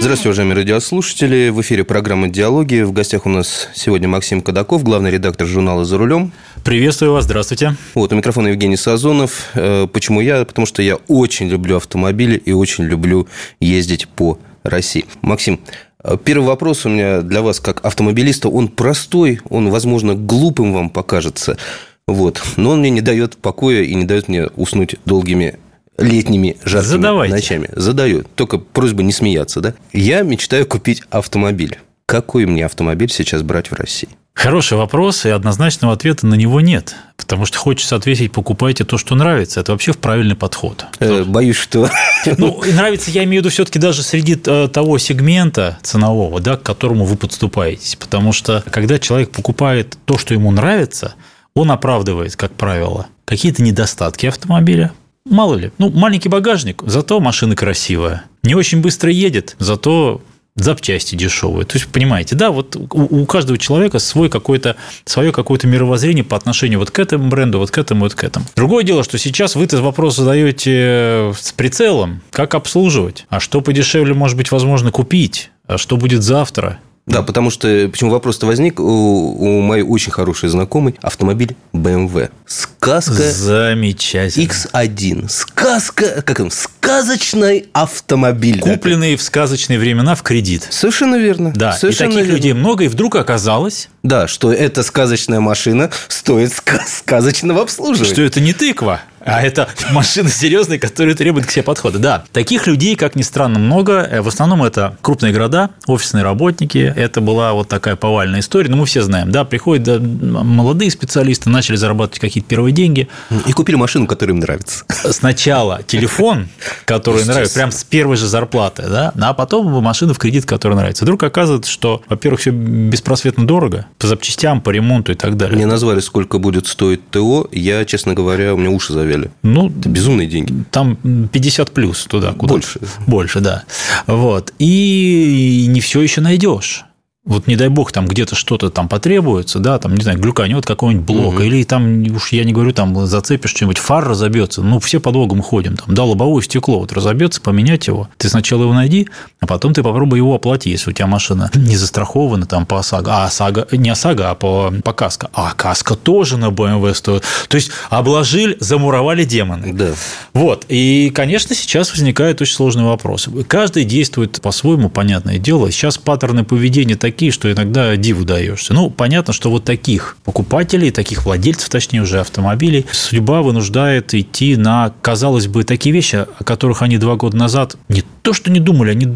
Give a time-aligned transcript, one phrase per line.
[0.00, 1.48] Здравствуйте, уважаемые радиослушатели.
[1.48, 2.82] В эфире программы «Диалоги».
[2.82, 6.30] В гостях у нас сегодня Максим Кадаков, главный редактор журнала «За рулем».
[6.64, 7.74] Приветствую вас, здравствуйте.
[7.94, 9.50] Вот, у микрофона Евгений Сазонов.
[9.54, 10.44] Э, почему я?
[10.44, 13.26] Потому что я очень люблю автомобили и очень люблю
[13.58, 15.04] ездить по России.
[15.20, 15.60] Максим,
[16.04, 18.48] э, Первый вопрос у меня для вас как автомобилиста.
[18.48, 21.58] Он простой, он, возможно, глупым вам покажется.
[22.06, 22.40] Вот.
[22.56, 25.58] Но он мне не дает покоя и не дает мне уснуть долгими
[25.98, 27.34] летними жаркими Задавайте.
[27.34, 27.68] ночами.
[27.74, 28.24] Задаю.
[28.34, 29.74] Только просьба не смеяться, да?
[29.92, 31.78] Я мечтаю купить автомобиль.
[32.06, 34.08] Какой мне автомобиль сейчас брать в России?
[34.38, 36.94] Хороший вопрос, и однозначного ответа на него нет.
[37.16, 39.58] Потому что хочется ответить, покупайте то, что нравится.
[39.58, 40.86] Это вообще в правильный подход.
[41.00, 41.90] Э, боюсь, что...
[42.38, 46.56] Ну, и нравится, я имею в виду, все-таки даже среди э, того сегмента ценового, да,
[46.56, 47.96] к которому вы подступаетесь.
[47.96, 51.14] Потому что когда человек покупает то, что ему нравится,
[51.54, 54.92] он оправдывает, как правило, какие-то недостатки автомобиля,
[55.30, 55.72] Мало ли.
[55.78, 58.24] Ну, маленький багажник, зато машина красивая.
[58.42, 60.20] Не очень быстро едет, зато
[60.54, 61.64] запчасти дешевые.
[61.64, 66.36] То есть, понимаете, да, вот у, у каждого человека свой какой-то, свое какое-то мировоззрение по
[66.36, 68.46] отношению вот к этому бренду, вот к этому, вот к этому.
[68.56, 74.14] Другое дело, что сейчас вы этот вопрос задаете с прицелом, как обслуживать, а что подешевле,
[74.14, 78.84] может быть, возможно, купить, а что будет завтра, да, потому что почему вопрос-то возник у,
[78.84, 82.30] у моей очень хорошей знакомой автомобиль BMW.
[82.46, 84.44] Сказка Замечательно.
[84.50, 85.28] X1.
[85.28, 88.60] Сказка, как там, сказочный автомобиль.
[88.60, 90.66] Купленный в сказочные времена в кредит.
[90.70, 91.52] Совершенно верно.
[91.54, 92.36] Да, Совершенно и таких верно.
[92.36, 93.88] людей много, и вдруг оказалось...
[94.02, 98.12] Да, что эта сказочная машина стоит ска- сказочного обслуживания.
[98.12, 101.98] Что это не тыква, а это машина серьезная, которая требует к себе подхода.
[101.98, 104.06] Да, таких людей, как ни странно, много.
[104.10, 106.92] Э, В основном это крупные города, офисные работники.
[106.96, 108.68] Это была вот такая повальная история.
[108.70, 113.08] Но мы все знаем, да, приходят да, молодые специалисты, начали зарабатывать какие-то первые деньги.
[113.46, 114.84] И купили машину, которая им нравится.
[115.10, 116.48] Сначала телефон,
[116.84, 121.04] который нравится, прям с первой же зарплаты, да, а потом машина в кредит, которая нравится.
[121.04, 125.56] Вдруг оказывается, что, во-первых, все беспросветно дорого по запчастям, по ремонту и так далее.
[125.56, 127.48] Мне назвали, сколько будет стоить ТО.
[127.52, 129.30] Я, честно говоря, у меня уши завяли.
[129.42, 130.64] Ну, Это безумные деньги.
[130.70, 130.96] там
[131.32, 132.80] 50 плюс туда, куда Больше.
[133.06, 133.64] Больше, да.
[134.06, 134.52] Вот.
[134.58, 136.84] И не все еще найдешь.
[137.28, 141.06] Вот не дай бог, там где-то что-то там потребуется, да, там, не знаю, глюканет какого-нибудь
[141.06, 145.12] блока, или там, уж я не говорю, там зацепишь что-нибудь, фар разобьется, ну, все по
[145.12, 149.08] догам ходим, там, да, лобовое стекло вот разобьется, поменять его, ты сначала его найди,
[149.40, 153.10] а потом ты попробуй его оплати, если у тебя машина не застрахована там по ОСАГО,
[153.12, 157.56] а ОСАГО, не ОСАГО, а по, по КАСКО, а КАСКО тоже на BMW стоит, то
[157.56, 159.72] есть обложили, замуровали демоны.
[159.72, 159.90] Да.
[160.32, 160.64] Вот.
[160.68, 163.28] И, конечно, сейчас возникает очень сложный вопрос.
[163.46, 165.70] Каждый действует по-своему, понятное дело.
[165.70, 168.72] Сейчас паттерны поведения такие, что иногда диву даешься.
[168.72, 174.92] Ну, понятно, что вот таких покупателей, таких владельцев, точнее уже автомобилей, судьба вынуждает идти на,
[175.02, 178.90] казалось бы, такие вещи, о которых они два года назад не то, что не думали,
[178.90, 179.08] они,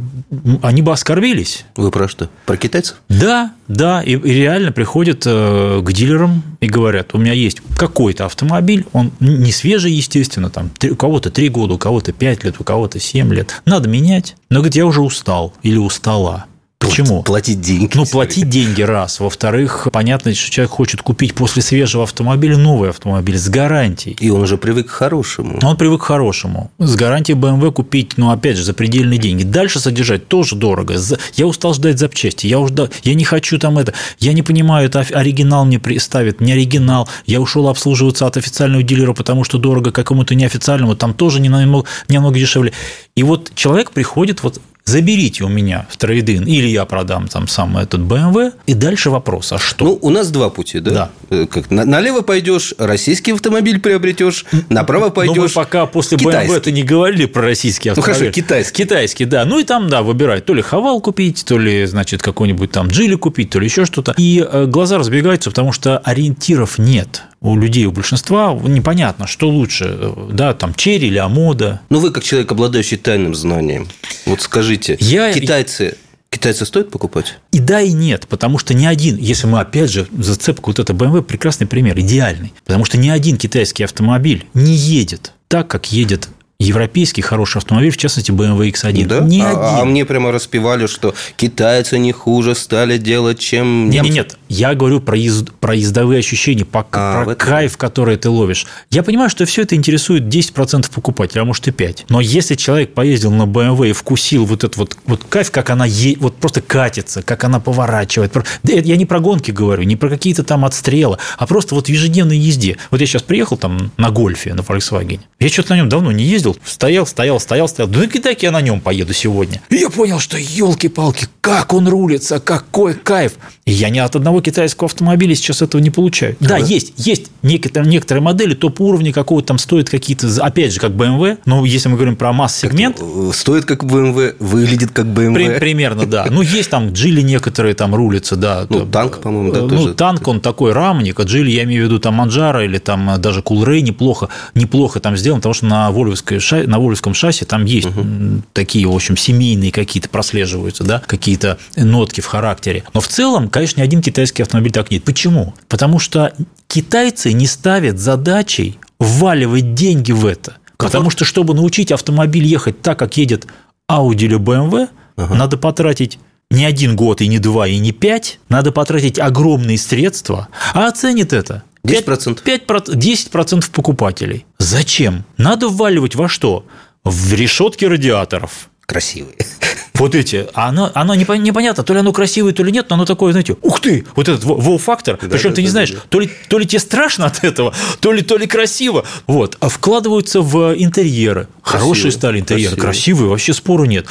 [0.63, 1.65] они бы оскорбились.
[1.77, 2.29] Вы про что?
[2.47, 2.97] Про китайцев?
[3.09, 8.27] Да, да, и, и реально приходят э, к дилерам и говорят, у меня есть какой-то
[8.27, 12.65] автомобиль, он не свежий, естественно, там у кого-то 3 года, у кого-то 5 лет, у
[12.65, 13.63] кого-то 7 лет.
[13.65, 16.47] Надо менять, но, говорит, я уже устал или устала.
[16.83, 17.23] Почему?
[17.23, 17.91] Платить деньги.
[17.95, 19.21] Ну, платить деньги раз.
[19.21, 24.17] Во-вторых, понятно, что человек хочет купить после свежего автомобиля новый автомобиль с гарантией.
[24.21, 25.59] И он уже привык к хорошему.
[25.63, 26.71] Он привык к хорошему.
[26.79, 29.45] С гарантией BMW купить, ну, опять же, за предельные деньги.
[29.45, 30.97] Дальше содержать тоже дорого.
[31.35, 32.47] Я устал ждать запчасти.
[32.47, 33.95] Я, уже, я не хочу там это.
[34.19, 37.09] Я не понимаю, это оригинал мне ставит, не оригинал.
[37.27, 40.97] Я ушел обслуживаться от официального дилера, потому что дорого какому-то неофициальному.
[40.97, 42.73] Там тоже не намного, не намного дешевле.
[43.15, 47.77] И вот человек приходит вот заберите у меня в трейдин, или я продам там сам
[47.79, 49.85] этот BMW, и дальше вопрос, а что?
[49.85, 50.91] Ну, у нас два пути, да?
[50.91, 51.11] Да.
[51.31, 55.37] Э, Как, на- налево пойдешь, российский автомобиль приобретешь, направо Но пойдешь.
[55.37, 56.53] мы пока после китайский.
[56.53, 58.15] BMW-то не говорили про российский Ну, автомобиль.
[58.19, 58.83] хорошо, китайский.
[58.85, 59.45] Китайский, да.
[59.45, 60.45] Ну, и там, да, выбирать.
[60.45, 64.15] То ли Хавал купить, то ли, значит, какой-нибудь там Джили купить, то ли еще что-то.
[64.19, 68.53] И э, глаза разбегаются, потому что ориентиров нет у людей, у большинства.
[68.55, 71.81] Непонятно, что лучше, э, да, там, Черри или Амода.
[71.91, 73.89] Ну, вы как человек, обладающий тайным знанием,
[74.27, 75.97] вот скажите, Я- китайцы,
[76.31, 77.39] китайцы стоит покупать?
[77.51, 80.93] И да, и нет, потому что ни один, если мы опять же зацепка вот это
[80.93, 86.29] BMW, прекрасный пример, идеальный, потому что ни один китайский автомобиль не едет так, как едет
[86.63, 89.07] европейский хороший автомобиль, в частности, BMW X1.
[89.07, 89.21] Да?
[89.21, 89.83] Ни а, один.
[89.83, 94.09] а мне прямо распевали, что китайцы не хуже стали делать, чем Нет, немцы.
[94.13, 94.39] нет, нет.
[94.49, 98.67] Я говорю про, езд- про ездовые ощущения, по- А, про этом- кайф, который ты ловишь.
[98.91, 102.05] Я понимаю, что все это интересует 10% покупателя, а может и 5%.
[102.11, 105.87] Но если человек поездил на BMW и вкусил вот этот вот, вот кайф, как она
[105.87, 108.33] е- вот просто катится, как она поворачивает.
[108.65, 112.37] Я не про гонки говорю, не про какие-то там отстрелы, а просто вот в ежедневной
[112.39, 112.77] езде.
[112.91, 115.21] Вот я сейчас приехал там на гольфе, на Volkswagen.
[115.41, 116.52] Я что-то на нем давно не ездил.
[116.65, 117.89] Стоял, стоял, стоял, стоял.
[117.91, 119.61] Да так я на нем поеду сегодня.
[119.71, 123.33] И я понял, что елки-палки, как он рулится, какой кайф.
[123.65, 126.37] И я ни от одного китайского автомобиля сейчас этого не получаю.
[126.41, 131.39] Да, есть, есть некоторые, некоторые модели топ-уровня какого-то там стоят какие-то, опять же, как BMW,
[131.45, 135.35] но если мы говорим про масс-сегмент, Э, Стоит как BMW, выглядит как BMW.
[135.35, 136.27] при- примерно, да.
[136.31, 138.67] Ну, есть там джили некоторые там рулятся, да.
[138.69, 139.95] Ну, Там, танк, по-моему, да, Ну, тоже.
[139.95, 143.19] танк, он такой рамник, а джили, я имею в виду там Манджара или там э,
[143.19, 147.87] даже Кулрей неплохо, неплохо там сделан, потому что на, Вольвовской на Вольвовском шасси там есть
[147.87, 152.85] м, такие, в общем, семейные какие-то прослеживаются, да, какие-то нотки в характере.
[152.95, 155.05] Но в целом, конечно, ни один китайский автомобиль так нет.
[155.05, 155.55] Почему?
[155.69, 156.33] Потому что
[156.69, 160.57] китайцы не ставят задачей вваливать деньги в это.
[160.77, 163.47] Потому что, чтобы научить автомобиль ехать так, как едет
[163.91, 166.19] Audi или BMW, надо потратить
[166.51, 168.39] не один год, и не два, и не пять.
[168.49, 170.49] Надо потратить огромные средства.
[170.75, 172.43] А оценит это 10%.
[172.43, 174.47] 5, 10% покупателей.
[174.59, 175.25] Зачем?
[175.37, 176.65] Надо вваливать во что?
[177.05, 178.69] В решетки радиаторов.
[178.87, 179.37] Красивые.
[179.95, 182.95] Вот эти, а оно, оно непон- непонятно, то ли оно красивое, то ли нет, но
[182.97, 185.97] оно такое, знаете, ух ты, вот этот вау-фактор, причем да, ты не да, знаешь, да,
[185.99, 186.03] да.
[186.09, 189.69] То, ли, то ли тебе страшно от этого, то ли, то ли красиво, вот, а
[189.69, 192.83] вкладываются в интерьеры, хорошие стали интерьеры, красивые.
[192.83, 194.07] красивые, вообще спору нет,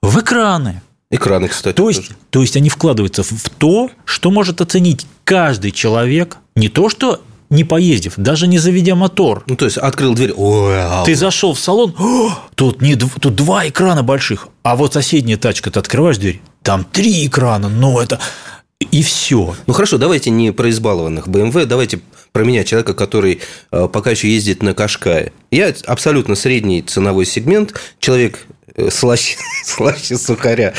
[0.00, 0.80] в экраны,
[1.10, 1.74] Экраны, кстати.
[1.76, 2.16] то есть, тоже.
[2.30, 7.20] то есть они вкладываются в то, что может оценить каждый человек, не то что
[7.50, 10.32] не поездив, даже не заведя мотор, Ну, то есть, открыл дверь.
[10.36, 11.04] Ой, ау.
[11.04, 15.70] ты зашел в салон, «О, тут, не, тут два экрана больших, а вот соседняя тачка,
[15.70, 18.18] ты открываешь дверь, там три экрана, ну это...
[18.90, 19.54] И все.
[19.66, 22.00] Ну хорошо, давайте не про избалованных BMW, давайте
[22.32, 23.40] про меня, человека, который
[23.70, 25.32] э, пока еще ездит на Кашкае.
[25.50, 28.46] Я абсолютно средний ценовой сегмент, человек
[28.90, 30.72] слаще, слаще сухаря,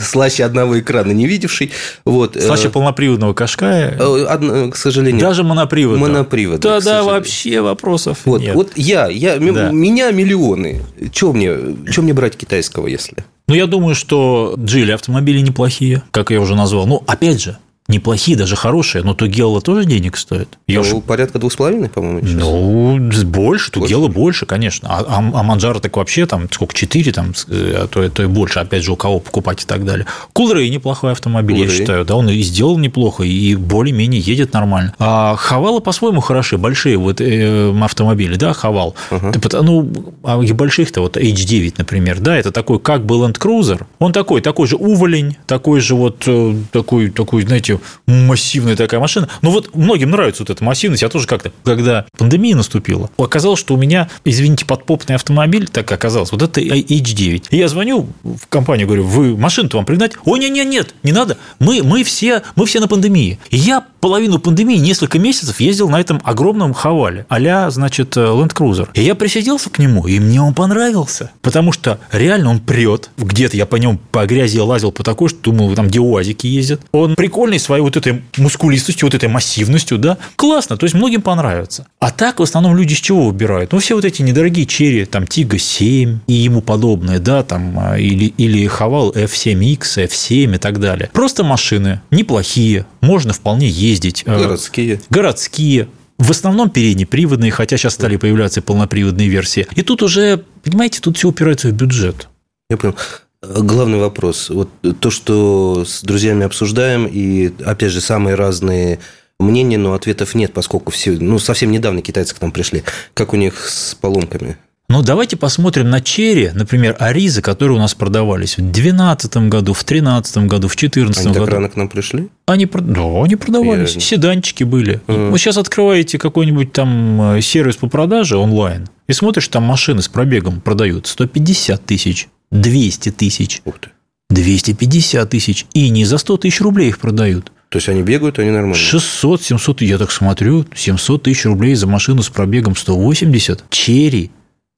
[0.00, 1.70] слаще одного экрана не видевший.
[2.04, 5.20] Вот, э, Слаще полноприводного Кашкая, э, одно- к сожалению.
[5.20, 6.08] даже моноприводного.
[6.08, 8.54] моноприводный, к Да, да, вообще вопросов Вот, нет.
[8.54, 9.70] вот я, я Да.
[9.70, 10.82] меня миллионы.
[11.12, 11.50] Чего мне,
[11.92, 13.16] чё мне брать китайского, если?
[13.48, 16.86] Ну, я думаю, что Джили автомобили неплохие, как я уже назвал.
[16.86, 17.58] Ну, опять же,
[17.90, 20.48] неплохие, даже хорошие, но Тугелла тоже денег стоит.
[20.66, 22.34] Я уж Ну, порядка двух с половиной, по-моему, сейчас.
[22.40, 24.88] Ну, больше, Тугела больше, конечно.
[24.90, 28.26] А, а, а Манджара так вообще там сколько, 4, там, а то, и- то и
[28.26, 30.06] больше, опять же, у кого покупать и так далее.
[30.32, 31.78] Кулрей неплохой автомобиль, я Кулрей.
[31.78, 32.04] считаю.
[32.04, 34.94] Да, он и сделал неплохо, и более-менее едет нормально.
[34.98, 38.94] А Хавалы по-своему хороши, большие вот э, автомобили, да, Хавал.
[39.10, 39.90] Пот- Ну,
[40.22, 44.40] а и больших-то, вот H9, например, да, это такой, как был Land Cruiser, он такой,
[44.40, 49.28] такой же уволень, такой же вот, э, такой, такой, знаете, массивная такая машина.
[49.42, 51.02] Ну, вот многим нравится вот эта массивность.
[51.02, 56.32] Я тоже как-то, когда пандемия наступила, оказалось, что у меня, извините, подпопный автомобиль, так оказалось,
[56.32, 57.44] вот это H9.
[57.50, 60.12] И я звоню в компанию, говорю, вы машину-то вам пригнать?
[60.24, 61.36] Ой, нет, нет, нет, не надо.
[61.58, 63.38] Мы, мы, все, мы все на пандемии.
[63.50, 68.54] И я половину пандемии, несколько месяцев ездил на этом огромном хавале, а значит, э, Land
[68.54, 68.88] Cruiser.
[68.94, 71.30] И я присиделся к нему, и мне он понравился.
[71.42, 73.10] Потому что реально он прет.
[73.18, 76.80] Где-то я по нем по грязи лазил по такой, что думал, там где уазики ездят.
[76.92, 80.18] Он прикольный своей вот этой мускулистостью, вот этой массивностью, да.
[80.34, 81.86] Классно, то есть многим понравится.
[82.00, 83.70] А так в основном люди с чего выбирают?
[83.70, 87.96] Ну, все вот эти недорогие черри, там Тига 7 и ему подобное, да, там, а,
[87.96, 91.10] или, или Хавал F7X, F7 и так далее.
[91.12, 94.24] Просто машины, неплохие, можно вполне ездить.
[94.26, 95.00] Э, Городские.
[95.08, 95.86] городские,
[96.18, 99.68] в основном переднеприводные, хотя сейчас стали появляться полноприводные версии.
[99.76, 102.28] И тут уже, понимаете, тут все упирается в бюджет.
[102.68, 102.96] Я понял.
[103.42, 104.50] Главный вопрос.
[104.50, 104.68] Вот
[105.00, 108.98] то, что с друзьями обсуждаем, и, опять же, самые разные
[109.38, 112.82] мнения, но ответов нет, поскольку все, ну, совсем недавно китайцы к нам пришли.
[113.14, 114.58] Как у них с поломками?
[114.90, 119.84] Ну, давайте посмотрим на черри, например, Аризы, которые у нас продавались в 2012 году, в
[119.86, 121.52] 2013 году, в 2014 Они так году.
[121.52, 122.28] рано к нам пришли?
[122.46, 125.00] Они, да, они продавались, Я- седанчики были.
[125.06, 130.08] Вы сейчас открываете какой-нибудь там э, сервис по продаже онлайн и смотришь, там машины с
[130.08, 133.90] пробегом продают 150 тысяч, 200 тысяч, Ух ты.
[134.30, 137.52] 250 тысяч, и не за 100 тысяч рублей их продают.
[137.68, 138.74] То есть они бегают, они нормально.
[138.74, 143.64] 600, 700, я так смотрю, 700 тысяч рублей за машину с пробегом 180.
[143.70, 144.30] Черри,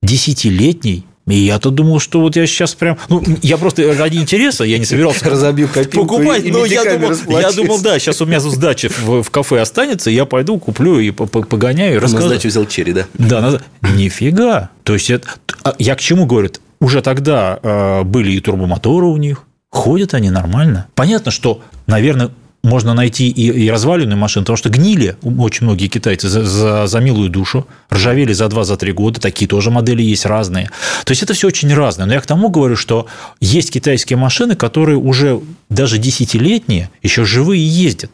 [0.03, 2.99] десятилетний, И я-то думал, что вот я сейчас прям...
[3.09, 7.13] Ну, я просто ради интереса, я не собирался Разобью копилку покупать, и но я думал,
[7.41, 11.11] я думал, да, сейчас у меня сдача в, в кафе останется, я пойду куплю и
[11.13, 12.27] по- по- погоняю и На расскажу.
[12.27, 13.07] сдачу взял черри, да?
[13.15, 13.63] Да, надо.
[13.95, 14.71] Нифига.
[14.83, 15.29] То есть, это...
[15.63, 16.51] а я к чему говорю?
[16.83, 20.89] Уже тогда э, были и турбомоторы у них, ходят они нормально.
[20.97, 22.31] Понятно, что, наверное,
[22.65, 26.99] можно найти и, и разваленную машину, потому что гнили очень многие китайцы за, за, за
[26.99, 30.71] милую душу, ржавели за 2-3 года, такие тоже модели есть разные.
[31.05, 32.07] То есть это все очень разное.
[32.07, 33.07] Но я к тому говорю, что
[33.41, 38.11] есть китайские машины, которые уже даже десятилетние, еще живые ездят.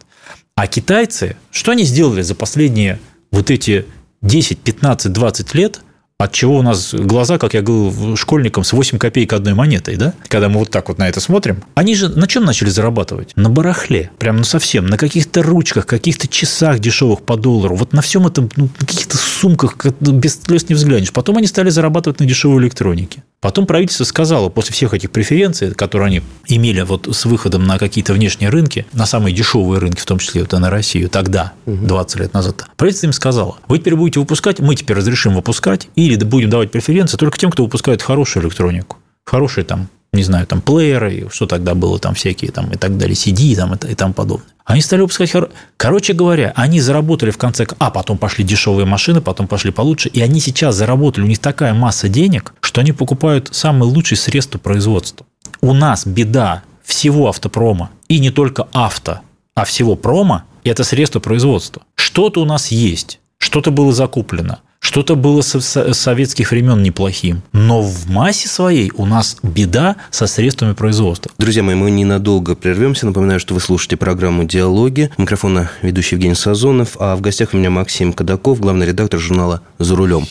[0.56, 3.00] А китайцы, что они сделали за последние
[3.32, 3.87] вот эти
[4.20, 5.80] 10, 15, 20 лет,
[6.20, 10.14] от чего у нас глаза, как я говорил школьникам, с 8 копеек одной монетой, да?
[10.26, 11.62] Когда мы вот так вот на это смотрим.
[11.76, 13.32] Они же на чем начали зарабатывать?
[13.37, 14.10] На барахле.
[14.18, 14.87] Прям ну совсем.
[14.87, 17.76] На каких-то ручках, каких-то часах дешевых по доллару.
[17.76, 21.12] Вот на всем этом, ну, каких-то сумках, без слез не взглянешь.
[21.12, 23.22] Потом они стали зарабатывать на дешевой электронике.
[23.40, 28.12] Потом правительство сказало, после всех этих преференций, которые они имели вот с выходом на какие-то
[28.12, 32.21] внешние рынки, на самые дешевые рынки, в том числе вот и на Россию, тогда, 20
[32.21, 36.50] лет назад, правительство им сказало, вы теперь будете выпускать, мы теперь разрешим выпускать, или будем
[36.50, 41.46] давать преференции только тем, кто выпускает хорошую электронику, хорошие там, не знаю, там плееры, что
[41.46, 44.48] тогда было, там всякие там и так далее, CD там, и, тому подобное.
[44.64, 45.34] Они стали выпускать...
[45.34, 47.66] хоро- Короче говоря, они заработали в конце...
[47.78, 50.08] А, потом пошли дешевые машины, потом пошли получше.
[50.08, 54.58] И они сейчас заработали, у них такая масса денег, что они покупают самые лучшие средства
[54.58, 55.26] производства.
[55.60, 59.20] У нас беда всего автопрома, и не только авто,
[59.54, 61.82] а всего прома– это средства производства.
[61.94, 67.42] Что-то у нас есть, что-то было закуплено, что-то было со- советских времен неплохим.
[67.52, 71.30] Но в массе своей у нас беда со средствами производства.
[71.38, 73.06] Друзья мои, мы ненадолго прервемся.
[73.06, 75.11] Напоминаю, что вы слушаете программу «Диалоги».
[75.16, 79.62] У Микрофона ведущий Евгений Сазонов, а в гостях у меня Максим Кадаков, главный редактор журнала
[79.78, 80.26] «За рулем».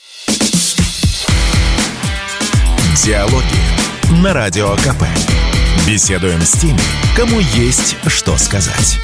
[3.04, 5.04] Диалоги на Радио КП.
[5.88, 6.80] Беседуем с теми,
[7.16, 8.98] кому есть что сказать.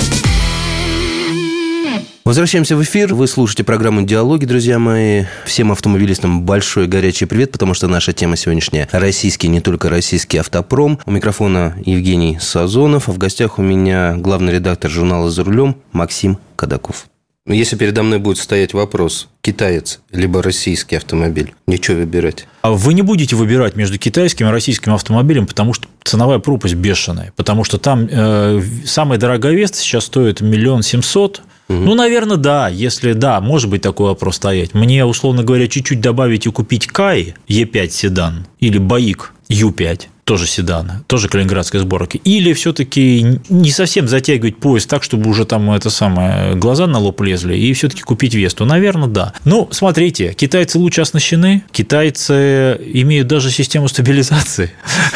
[2.26, 3.14] Возвращаемся в эфир.
[3.14, 5.26] Вы слушаете программу «Диалоги», друзья мои.
[5.44, 11.00] Всем автомобилистам большой горячий привет, потому что наша тема сегодняшняя– российский, не только российский автопром.
[11.06, 16.38] У микрофона Евгений Сазонов, а в гостях у меня главный редактор журнала «За рулем» Максим
[16.56, 17.08] Кадаков.
[17.46, 22.48] Если передо мной будет стоять вопрос, китаец либо российский автомобиль, ничего выбирать.
[22.62, 27.34] А Вы не будете выбирать между китайским и российским автомобилем, потому что ценовая пропасть бешеная.
[27.36, 31.42] Потому что там э, самая дорогая Веста сейчас стоит миллион семьсот.
[31.68, 32.70] Ну, наверное, да.
[32.70, 34.74] Если да, может быть такой вопрос стоять.
[34.74, 41.04] Мне, условно говоря, чуть-чуть добавить и купить Кай Е5 седан или Баик Ю5 тоже седан,
[41.08, 46.56] тоже калининградской сборки, или все-таки не совсем затягивать поезд так, чтобы уже там это самое
[46.56, 48.66] глаза на лоб лезли, и все-таки купить Весту?
[48.66, 49.34] Наверное, да.
[49.46, 54.72] Ну, смотрите, китайцы лучше оснащены, китайцы имеют даже систему стабилизации,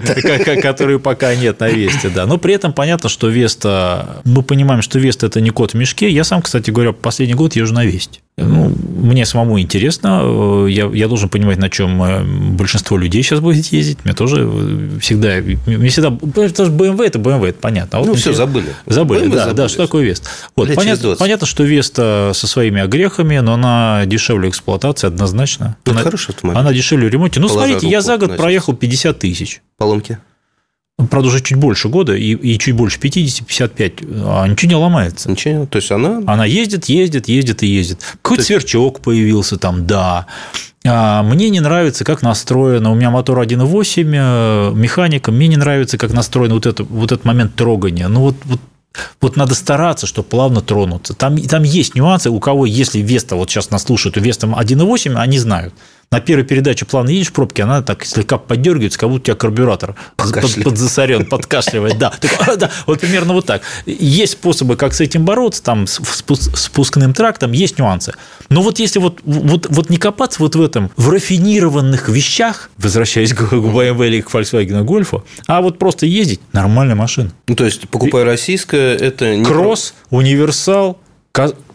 [0.62, 2.26] которой пока, нет на Весте, да.
[2.26, 6.10] Но при этом понятно, что Веста, мы понимаем, что Веста это не кот в мешке.
[6.10, 8.20] Я сам, кстати говоря, последний год езжу на Весте.
[8.40, 13.40] Ну, мне самому интересно, э, я, я должен понимать, на чем э, большинство людей сейчас
[13.40, 13.98] будет ездить.
[14.04, 17.98] Мне тоже э, всегда, мне всегда, потому что BMW это BMW, это понятно.
[17.98, 18.74] А вот Ну, все, забыли.
[18.86, 19.56] Забыли, BMW да, забыли.
[19.56, 20.28] да, что такое Вест.
[20.56, 21.18] Вот, Лет понятно, 20.
[21.18, 25.76] понятно, что Веста со своими огрехами, но она дешевле эксплуатации однозначно.
[25.84, 26.60] Ну, она, это хороший автомобиль.
[26.60, 27.40] она дешевле в ремонте.
[27.40, 29.62] Ну, Положа смотрите, я руку за год на проехал 50 тысяч.
[29.76, 30.18] Поломки?
[31.08, 35.30] Правда, уже чуть больше года и, и чуть больше 50-55, а ничего не ломается.
[35.30, 36.22] Ничего, то есть она...
[36.26, 38.00] Она ездит, ездит, ездит и ездит.
[38.22, 40.26] Какой-то сверчок появился там, да.
[40.84, 42.90] А, Мне не нравится, как настроено.
[42.90, 45.30] У меня мотор 1.8, э, механика.
[45.30, 48.08] Мне не нравится, как настроен вот, это, вот этот момент трогания.
[48.08, 48.60] Ну, вот, вот
[49.20, 51.14] вот надо стараться, чтобы плавно тронуться.
[51.14, 55.14] Там, там есть нюансы, у кого, если Веста, вот сейчас нас слушают, у Веста 1.8,
[55.14, 55.74] они знают.
[56.12, 59.36] На первой передаче плавно едешь в пробке, она так слегка поддергивается, как будто у тебя
[59.36, 61.98] карбюратор под, подзасорен, подкашливает.
[61.98, 62.12] Да.
[62.40, 63.62] А, да, вот примерно вот так.
[63.86, 68.12] Есть способы, как с этим бороться, там, с спуск- спускным трактом, есть нюансы.
[68.48, 73.32] Но вот если вот, вот, вот не копаться вот в этом, в рафинированных вещах, возвращаясь
[73.32, 77.30] к BMW или к Volkswagen Golf, а вот просто ездить, нормальная машина.
[77.46, 79.44] Ну, то есть, покупая российское, это не...
[79.44, 80.98] Кросс, универсал.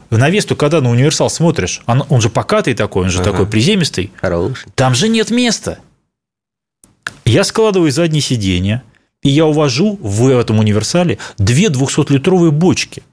[0.10, 3.32] Ка- На Весту, когда на универсал смотришь, он, он же покатый такой, он же Ага.
[3.32, 4.12] такой приземистый.
[4.22, 4.68] Хороший.
[4.76, 5.80] Там же нет места.
[7.26, 8.84] Я складываю задние сиденья,
[9.24, 13.04] и я увожу в этом универсале две 200-литровые бочки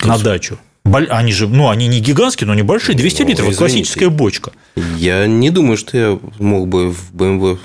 [0.00, 0.24] на Господи.
[0.24, 0.58] дачу.
[0.84, 3.58] Они же, ну, они не гигантские, но небольшие, 200 Ну, литров, извините.
[3.58, 4.52] классическая бочка.
[4.98, 7.58] Я не думаю, что я мог бы в BMW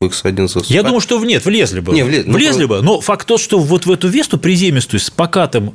[0.00, 0.70] в X1 засунуть.
[0.70, 1.92] Я думаю, что в нет, влезли бы.
[1.92, 5.10] Не, влез- ну, влезли бы, но факт тот, что вот в эту Весту приземистую с
[5.10, 5.74] покатым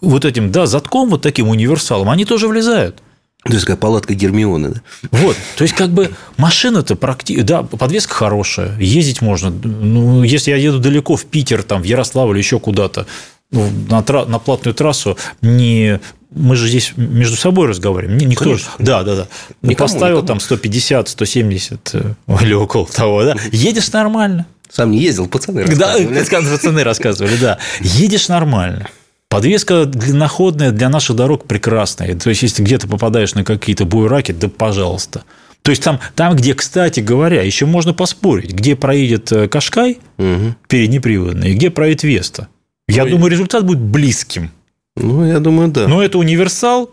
[0.00, 3.02] вот этим, да, затком, вот таким универсалом, они тоже влезают.
[3.44, 4.80] То есть, как палатка Гермионы, да?
[5.10, 7.42] Вот, то есть, как бы машина-то практически...
[7.42, 9.50] Да, подвеска хорошая, ездить можно.
[9.50, 13.06] Ну, если я еду далеко в Питер, там, в Ярославль, еще куда-то,
[13.50, 14.26] ну, на, тра...
[14.26, 16.00] на платную трассу, не
[16.32, 18.18] мы же здесь между собой разговариваем.
[18.18, 18.70] Никто Конечно.
[18.78, 19.26] же, да, да, да.
[19.62, 20.28] Никому, Поставил никому.
[20.28, 23.36] там 150, 170 э, или около того, да.
[23.50, 24.46] Едешь нормально.
[24.70, 26.24] Сам не ездил, пацаны рассказывали.
[26.30, 27.58] Да, пацаны рассказывали, да.
[27.80, 28.86] Едешь нормально.
[29.30, 32.16] Подвеска длинноходная для наших дорог прекрасная.
[32.16, 35.22] То есть, если где-то попадаешь на какие-то буераки, да пожалуйста.
[35.62, 40.56] То есть, там, там, где, кстати говоря, еще можно поспорить, где проедет э, Кашкай угу.
[40.66, 42.48] переднеприводный, и где проедет Веста.
[42.88, 43.10] Я Ой.
[43.10, 44.50] думаю, результат будет близким.
[44.96, 45.86] Ну, я думаю, да.
[45.86, 46.90] Но это универсал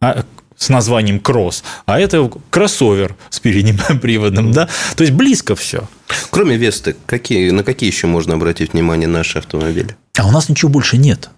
[0.00, 0.24] а,
[0.56, 4.68] с названием кросс, а это кроссовер с передним приводом, да?
[4.96, 5.88] То есть близко все.
[6.30, 9.96] Кроме Весты, какие, на какие еще можно обратить внимание наши автомобили?
[10.18, 11.30] А у нас ничего больше нет.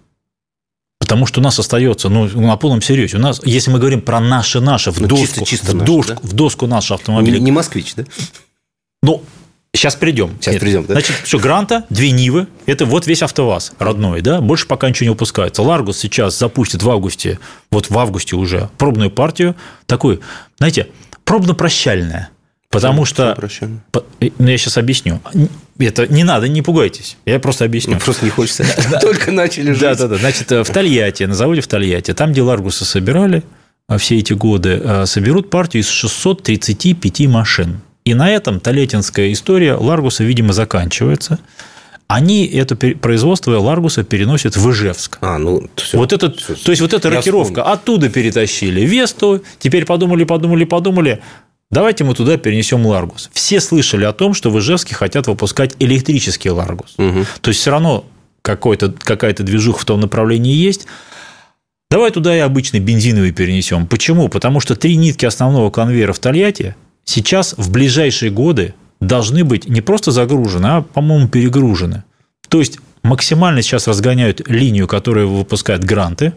[1.09, 4.19] Потому что у нас остается, ну, на полном серьезе, у нас, если мы говорим про
[4.19, 6.19] наши наши в ну, доску, чисто, чисто в, наши, доску да?
[6.21, 7.39] в доску наши автомобили.
[7.39, 8.03] Не, не москвич, да?
[9.01, 9.23] Ну,
[9.73, 10.37] Сейчас придем.
[10.39, 10.61] Сейчас Нет.
[10.61, 10.93] придем, да?
[10.93, 15.09] Значит, все, Гранта, две Нивы, это вот весь АвтоВАЗ родной, да, больше пока ничего не
[15.09, 15.63] выпускается.
[15.63, 17.39] Ларгус сейчас запустит в августе,
[17.71, 19.55] вот в августе уже, пробную партию,
[19.87, 20.21] такую,
[20.59, 20.89] знаете,
[21.23, 22.29] пробно-прощальная.
[22.71, 23.35] Потому что...
[24.19, 25.19] Ну, я сейчас объясню.
[25.79, 27.17] Это не надо, не пугайтесь.
[27.25, 27.95] Я просто объясню.
[27.95, 28.63] Ну, просто не хочется.
[29.01, 29.81] Только начали жить.
[29.81, 30.17] Да, да, да.
[30.17, 33.43] Значит, в Тольятти, на заводе в Тольятти, там, где Ларгуса собирали
[33.87, 37.81] а, все эти годы, а, соберут партию из 635 машин.
[38.05, 41.39] И на этом Толетинская история Ларгуса, видимо, заканчивается.
[42.07, 45.17] Они это производство Ларгуса переносят в Ижевск.
[45.21, 49.85] А, ну, все, вот этот, все, то есть, вот эта рокировка оттуда перетащили Весту, теперь
[49.85, 51.21] подумали, подумали, подумали,
[51.71, 53.29] давайте мы туда перенесем Ларгус.
[53.33, 56.95] Все слышали о том, что в Ижевске хотят выпускать электрический Ларгус.
[56.97, 57.25] Угу.
[57.41, 58.05] То есть, все равно
[58.41, 60.87] какая-то движуха в том направлении есть.
[61.91, 63.87] Давай туда и обычный бензиновый перенесем.
[63.87, 64.29] Почему?
[64.29, 66.75] Потому что три нитки основного конвейера в Тольятти–
[67.09, 72.03] сейчас в ближайшие годы должны быть не просто загружены, а, по-моему, перегружены.
[72.49, 76.33] То есть максимально сейчас разгоняют линию, которая выпускает гранты,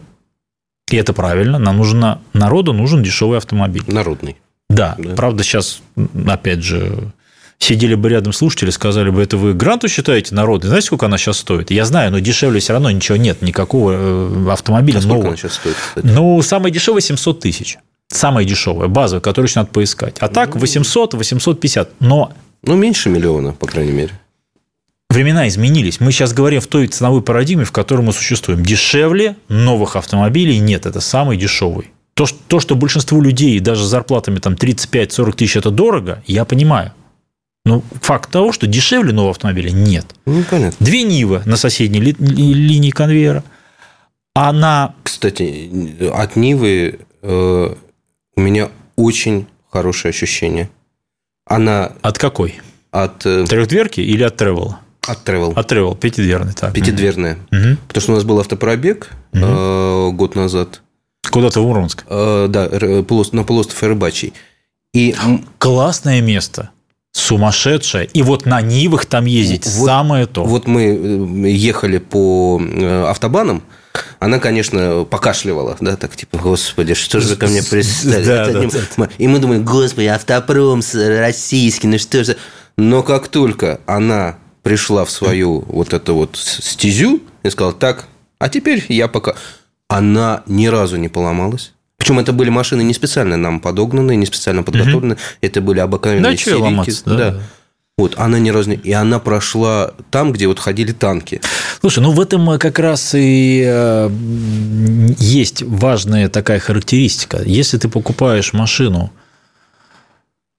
[0.91, 1.59] и это правильно.
[1.59, 3.83] Нам нужно, народу нужен дешевый автомобиль.
[3.87, 4.37] Народный.
[4.73, 5.15] Да, да.
[5.15, 5.81] правда, сейчас,
[6.27, 7.11] опять же,
[7.59, 10.67] сидели бы рядом слушатели, сказали бы, это вы гранту считаете народный?
[10.67, 11.71] Знаете, сколько она сейчас стоит?
[11.71, 15.15] Я знаю, но дешевле все равно ничего нет, никакого э, автомобиля а нового.
[15.15, 15.75] Сколько она сейчас стоит?
[15.75, 16.05] Кстати?
[16.05, 17.77] Ну, самый дешевый 700 тысяч
[18.13, 20.17] самая дешевая, базовая, которую еще надо поискать.
[20.19, 21.89] А так 800, 850.
[21.99, 22.33] Но...
[22.63, 24.11] Ну, меньше миллиона, по крайней мере.
[25.09, 25.99] Времена изменились.
[25.99, 28.63] Мы сейчас говорим в той ценовой парадигме, в которой мы существуем.
[28.63, 30.85] Дешевле новых автомобилей нет.
[30.85, 31.91] Это самый дешевый.
[32.13, 36.45] То, что, то, что большинству людей даже с зарплатами там 35-40 тысяч это дорого, я
[36.45, 36.93] понимаю.
[37.65, 40.05] Но факт того, что дешевле нового автомобиля нет.
[40.25, 40.85] Ну, понятно.
[40.85, 43.43] Две Нивы на соседней ли, ли, линии конвейера.
[44.35, 44.95] А на...
[45.03, 47.75] Кстати, от Нивы э,
[48.35, 50.69] у меня очень хорошее ощущение.
[51.45, 51.93] Она...
[52.01, 52.59] От какой?
[52.91, 53.25] От...
[53.25, 54.79] Э, Трехдверки или от тревела?
[55.07, 55.53] От Travel.
[55.55, 56.53] От Travel, пятидверный.
[56.53, 56.73] Так.
[56.73, 57.37] Пятидверная.
[57.51, 57.77] Угу.
[57.87, 59.43] Потому что у нас был автопробег угу.
[59.43, 60.81] э, год назад.
[61.31, 62.05] Куда-то в Мурманск?
[62.07, 64.33] Э, да, на полуостров Рыбачий.
[64.93, 65.15] И...
[65.57, 66.69] Классное место.
[67.13, 68.05] Сумасшедшее.
[68.05, 70.43] И вот на Нивах там ездить вот, самое то.
[70.43, 73.63] Вот мы э, ехали по э, автобанам,
[74.19, 78.23] она, конечно, покашливала, да, так типа, господи, что же вы ко мне пристали?
[78.23, 79.09] Да, да, да.
[79.17, 82.37] И мы думаем, господи, автопром российский, ну что же.
[82.77, 88.05] Но как только она пришла в свою вот эту вот стезю и сказала, так,
[88.39, 89.35] а теперь я пока...
[89.89, 91.73] Она ни разу не поломалась.
[91.97, 95.15] Причем это были машины не специально нам подогнанные, не специально подготовленные.
[95.15, 95.21] Угу.
[95.41, 96.93] Это были обыкновенные да, серийки.
[97.05, 97.15] Да.
[97.15, 97.39] да.
[97.97, 98.49] Вот, она не...
[98.49, 101.41] И она прошла там, где вот ходили танки.
[101.79, 104.09] Слушай, ну в этом э, как раз и э,
[105.19, 107.41] есть важная такая характеристика.
[107.45, 109.11] Если ты покупаешь машину,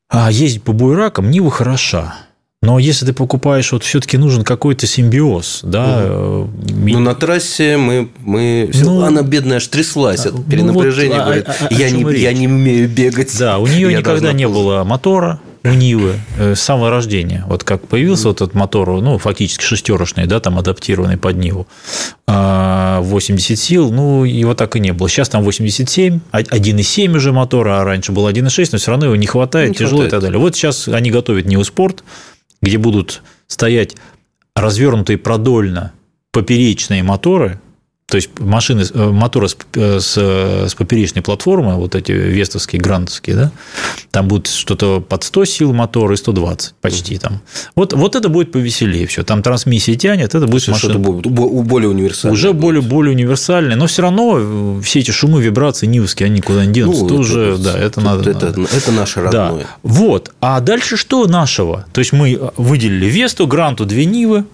[0.08, 2.14] а ездить по буеракам, Нива хороша.
[2.64, 6.04] Но если ты покупаешь, вот все-таки нужен какой-то симбиоз, да.
[6.06, 6.50] Угу.
[6.86, 11.48] Ну, на трассе мы, мы ну, она бедная аж тряслась от перенапряжения, ну, вот, говорит,
[11.48, 13.36] а, а, я, не, я не умею бегать.
[13.38, 17.44] Да, у нее никогда не было мотора, у Нивы э, с самого рождения.
[17.48, 21.66] Вот как появился вот этот мотор, ну, фактически шестерочный, да, там адаптированный под Ниву,
[22.26, 25.08] 80 а, сил, ну, его так и не было.
[25.08, 29.26] Сейчас там 87, 1,7 уже мотора, а раньше был 1,6, но все равно его не
[29.26, 30.08] хватает, не тяжело хватает.
[30.08, 30.38] и так далее.
[30.38, 32.04] Вот сейчас они готовят Ниву Спорт,
[32.64, 33.96] где будут стоять
[34.56, 35.92] развернутые продольно
[36.32, 37.60] поперечные моторы,
[38.14, 42.80] то есть машины, э, моторы с, э, с, э, с поперечной платформы, вот эти вестовские,
[42.80, 43.52] грантовские, да,
[44.12, 47.40] там будет что-то под 100 сил мотора и 120 почти там.
[47.74, 49.24] Вот, вот это будет повеселее все.
[49.24, 50.96] Там трансмиссия тянет, это будет машина...
[50.96, 52.34] более универсальное.
[52.34, 56.72] Уже более, более универсальное, но все равно все эти шумы, вибрации нивовские, они никуда не
[56.72, 57.00] денутся.
[57.02, 58.30] Ну, это, уже, да, это надо.
[58.30, 58.62] Это, надо.
[58.72, 59.64] это наше родное.
[59.64, 59.66] Да.
[59.82, 60.32] Вот.
[60.40, 61.84] А дальше что нашего?
[61.92, 64.44] То есть мы выделили Весту, Гранту, две Нивы.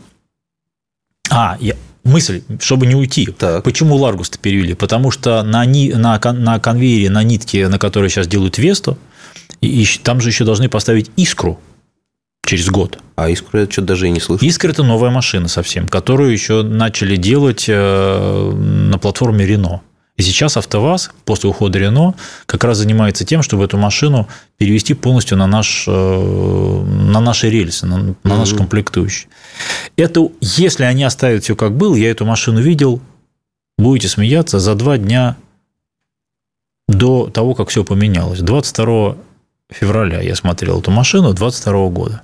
[1.28, 3.26] А, я, мысль, чтобы не уйти.
[3.26, 3.64] Так.
[3.64, 4.74] Почему Ларгус-то перевели?
[4.74, 8.98] Потому что на, ни, на, на конвейере, на нитке, на которой сейчас делают Весту,
[9.60, 11.60] и, и там же еще должны поставить искру
[12.44, 12.98] через год.
[13.16, 14.44] А искру я что-то даже и не слышу.
[14.44, 19.82] Искра– это новая машина совсем, которую еще начали делать э, на платформе Рено.
[20.20, 24.28] И сейчас АвтоВАЗ после ухода Рено как раз занимается тем, чтобы эту машину
[24.58, 29.28] перевести полностью на, наш, э, на наши рельсы, на, на наш комплектующий.
[29.96, 33.00] Это, если они оставят все как было, я эту машину видел,
[33.78, 35.38] будете смеяться, за два дня
[36.86, 38.40] до того, как все поменялось.
[38.40, 39.16] 22
[39.70, 42.20] февраля я смотрел эту машину 22 года.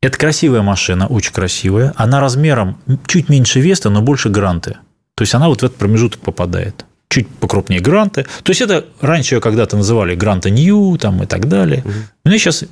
[0.00, 1.92] Это красивая машина, очень красивая.
[1.94, 4.78] Она размером чуть меньше Веста, но больше Гранты.
[5.14, 6.84] То есть она вот в этот промежуток попадает.
[7.08, 8.24] Чуть покрупнее гранты.
[8.42, 11.82] То есть это раньше ее когда-то называли гранта Нью там, и так далее.
[11.84, 11.92] Угу.
[12.24, 12.64] Но сейчас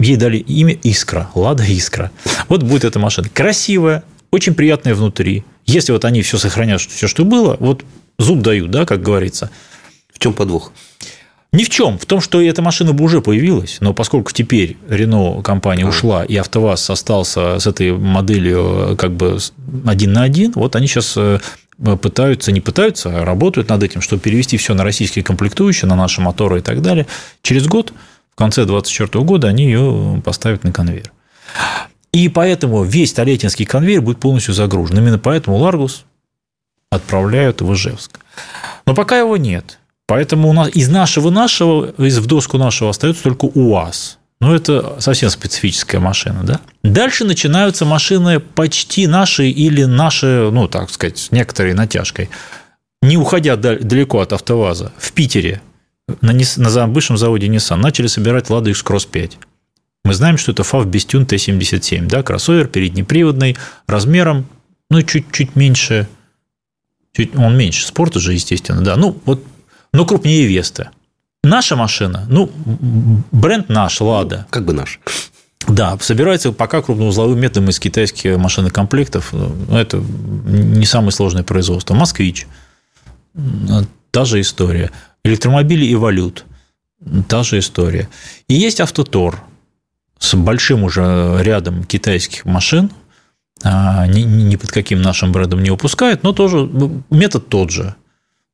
[0.00, 2.10] ей дали имя Искра, Лада Искра.
[2.48, 3.28] Вот будет эта машина.
[3.32, 5.44] Красивая, очень приятная внутри.
[5.66, 7.84] Если вот они все сохранят, все, что было, вот
[8.18, 9.50] зуб дают, да, как говорится.
[10.12, 10.72] В чем подвох?
[11.52, 11.98] Ни в чем.
[11.98, 16.34] В том, что эта машина бы уже появилась, но поскольку теперь Рено компания ушла, и
[16.36, 19.38] АвтоВАЗ остался с этой моделью как бы
[19.84, 21.40] один на один, вот они сейчас э,
[22.00, 26.20] пытаются, не пытаются, а работают над этим, чтобы перевести все на российские комплектующие, на наши
[26.20, 27.06] моторы и так далее.
[27.42, 27.92] Через год,
[28.32, 31.12] в конце 2024 года, они ее поставят на конвейер.
[32.12, 34.98] И поэтому весь Столетинский конвейер будет полностью загружен.
[34.98, 36.04] Именно поэтому Ларгус
[36.90, 38.20] отправляют в Ижевск.
[38.86, 39.78] Но пока его нет.
[40.06, 44.18] Поэтому у нас из нашего нашего, из в доску нашего остается только УАЗ.
[44.42, 46.60] Ну, это совсем специфическая машина, да?
[46.82, 52.28] Дальше начинаются машины почти наши или наши, ну, так сказать, с некоторой натяжкой.
[53.02, 55.62] Не уходя далеко от АвтоВАЗа, в Питере
[56.20, 59.38] на, на бывшем заводе Nissan начали собирать Lada X-Cross 5.
[60.04, 64.48] Мы знаем, что это FAV Bestune T77, да, кроссовер переднеприводный, размером,
[64.90, 66.08] ну, чуть-чуть меньше,
[67.16, 69.44] чуть, он меньше спорта же, естественно, да, ну, вот,
[69.92, 70.90] но крупнее Веста.
[71.44, 72.50] Наша машина, ну,
[73.32, 74.46] бренд наш, Лада.
[74.50, 75.00] Как бы наш.
[75.68, 79.32] Да, собирается пока крупноузловым методом из китайских машинокомплектов.
[79.32, 81.94] Ну, это не самое сложное производство.
[81.94, 82.46] Москвич.
[84.10, 84.90] Та же история.
[85.24, 86.44] Электромобили и валют.
[87.28, 88.08] Та же история.
[88.48, 89.40] И есть Автотор
[90.18, 92.90] с большим уже рядом китайских машин.
[93.64, 96.68] А, ни, ни под каким нашим брендом не выпускают, но тоже
[97.10, 97.94] метод тот же.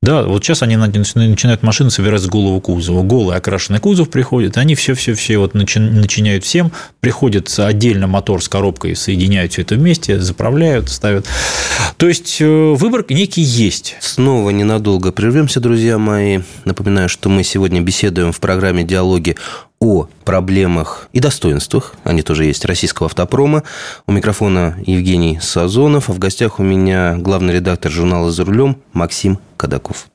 [0.01, 3.03] Да, вот сейчас они начинают машины собирать с голого кузова.
[3.03, 9.53] Голый окрашенный кузов приходит, они все-все-все вот начиняют всем, приходит отдельно мотор с коробкой, соединяют
[9.53, 11.27] все это вместе, заправляют, ставят.
[11.97, 13.97] То есть э, выбор некий есть.
[14.01, 16.41] Снова ненадолго прервемся, друзья мои.
[16.65, 19.37] Напоминаю, что мы сегодня беседуем в программе «Диалоги»
[19.81, 23.63] о проблемах и достоинствах, они тоже есть, российского автопрома.
[24.07, 29.39] У микрофона Евгений Сазонов, а в гостях у меня главный редактор журнала «За рулем» Максим
[29.57, 30.09] Кадаков.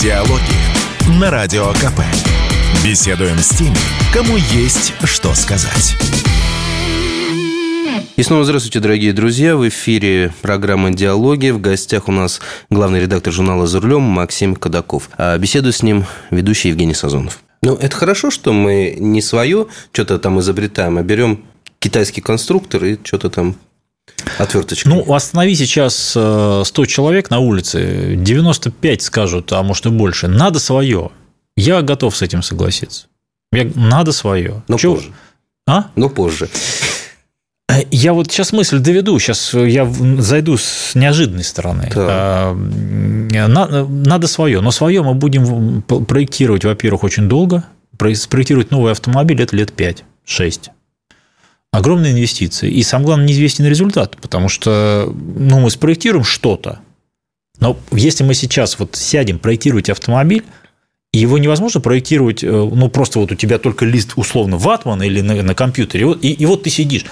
[0.00, 2.00] Диалоги на Радио КП.
[2.82, 3.76] Беседуем с теми,
[4.14, 5.96] кому есть что сказать.
[8.20, 9.56] И снова здравствуйте, дорогие друзья.
[9.56, 11.48] В эфире программа «Диалоги».
[11.48, 15.08] В гостях у нас главный редактор журнала «За рулем» Максим Кадаков.
[15.16, 17.42] А беседу с ним ведущий Евгений Сазонов.
[17.62, 21.44] Ну, это хорошо, что мы не свое что-то там изобретаем, а берем
[21.78, 23.56] китайский конструктор и что-то там
[24.36, 24.92] отверточкой.
[24.92, 30.28] Ну, останови сейчас 100 э, человек на улице, 95 скажут, а может и больше.
[30.28, 31.10] Надо свое.
[31.56, 33.06] Я готов с этим согласиться.
[33.50, 34.62] Я, надо свое.
[34.68, 34.96] Но Чего?
[34.96, 35.12] позже.
[35.66, 35.86] А?
[35.96, 36.50] Но позже.
[37.90, 41.90] Я вот сейчас мысль доведу, сейчас я зайду с неожиданной стороны.
[41.94, 42.52] Да.
[42.54, 47.64] Надо свое, но свое мы будем проектировать, во-первых, очень долго.
[48.14, 50.70] Спроектировать новый автомобиль– это лет 5-6
[51.72, 52.68] огромные инвестиции.
[52.68, 56.80] И самое главное, неизвестен результат, потому что ну, мы спроектируем что-то,
[57.60, 60.44] но если мы сейчас вот сядем проектировать автомобиль,
[61.12, 65.42] его невозможно проектировать, э, ну, просто вот у тебя только лист условно ватмана или на,
[65.42, 67.04] на компьютере, и, и вот ты сидишь.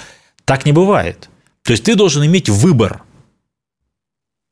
[0.49, 1.29] Так не бывает.
[1.63, 3.03] То есть ты должен иметь выбор.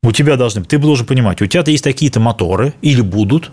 [0.03, 3.51] У тебя должны, ты должен понимать, у тебя есть такие-то моторы или будут,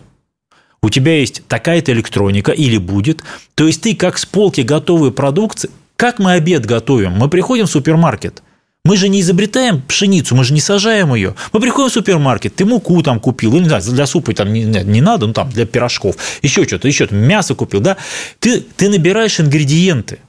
[0.82, 3.23] у тебя есть такая-то электроника или будет.
[3.56, 7.13] То есть ты как с полки готовой продукции, как мы обед готовим?
[7.13, 8.43] Мы приходим в супермаркет,
[8.84, 11.36] Мы же не изобретаем пшеницу, мы же не сажаем ее.
[11.53, 14.65] Мы приходим в супермаркет, ты муку там купил, или не знаю, для супа там не,
[14.65, 17.95] не надо, ну там для пирожков, еще что-то, еще -то, мясо купил, да?
[18.39, 20.19] Ты, ты набираешь ингредиенты.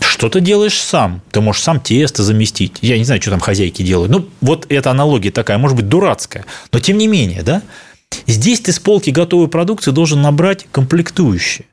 [0.00, 1.22] Что-то делаешь сам.
[1.30, 2.78] Ты можешь сам тесто заместить.
[2.80, 4.10] Я не знаю, что там хозяйки делают.
[4.10, 6.46] Ну, вот эта аналогия такая, может быть, дурацкая.
[6.72, 7.62] Но тем не менее, да?
[8.26, 11.66] Здесь ты с полки готовой продукции должен набрать комплектующие.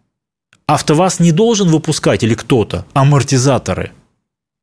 [0.68, 3.92] АвтоВАЗ не должен выпускать или кто-то амортизаторы.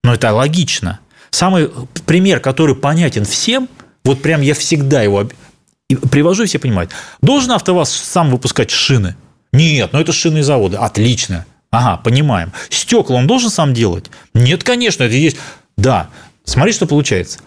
[0.03, 1.01] Но это логично.
[1.31, 1.71] Самый
[2.07, 3.69] пример, который понятен всем,
[4.05, 5.29] вот прям я всегда его
[6.11, 6.91] привожу, и все понимают.
[7.21, 9.17] Должен АвтоВАЗ сам выпускать шины?
[9.53, 10.79] Нет, ну это шины завода.
[10.81, 11.47] Отлично.
[11.71, 12.53] Ага, понимаем.
[12.71, 14.11] Стекла он должен сам делать?
[14.35, 15.37] Нет, конечно, это есть.
[15.77, 16.09] Да,
[16.45, 17.41] смотри, что получается.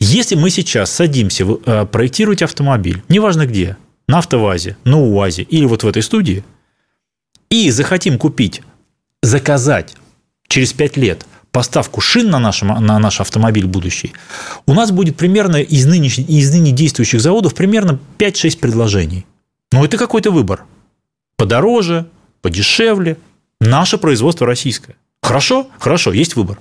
[0.00, 3.76] Если мы сейчас садимся э, проектировать автомобиль, неважно где,
[4.08, 6.44] на автовазе, на УАЗе или вот в этой студии,
[7.50, 8.62] и захотим купить,
[9.22, 9.94] заказать
[10.48, 14.12] через 5 лет поставку шин на, нашем, на наш автомобиль будущий,
[14.66, 16.18] у нас будет примерно из, нынеш...
[16.18, 19.26] из ныне действующих заводов примерно 5-6 предложений.
[19.72, 20.64] Но это какой-то выбор.
[21.36, 22.06] Подороже,
[22.42, 23.16] подешевле.
[23.60, 24.96] Наше производство российское.
[25.22, 25.68] Хорошо?
[25.78, 26.58] Хорошо, есть выбор.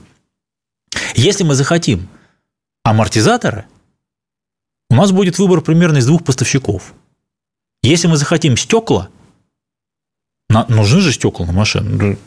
[1.15, 2.09] Если мы захотим
[2.83, 3.65] амортизаторы,
[4.89, 6.93] у нас будет выбор примерно из двух поставщиков.
[7.83, 9.09] Если мы захотим стекла,
[10.49, 12.17] нужны же стекла на машину,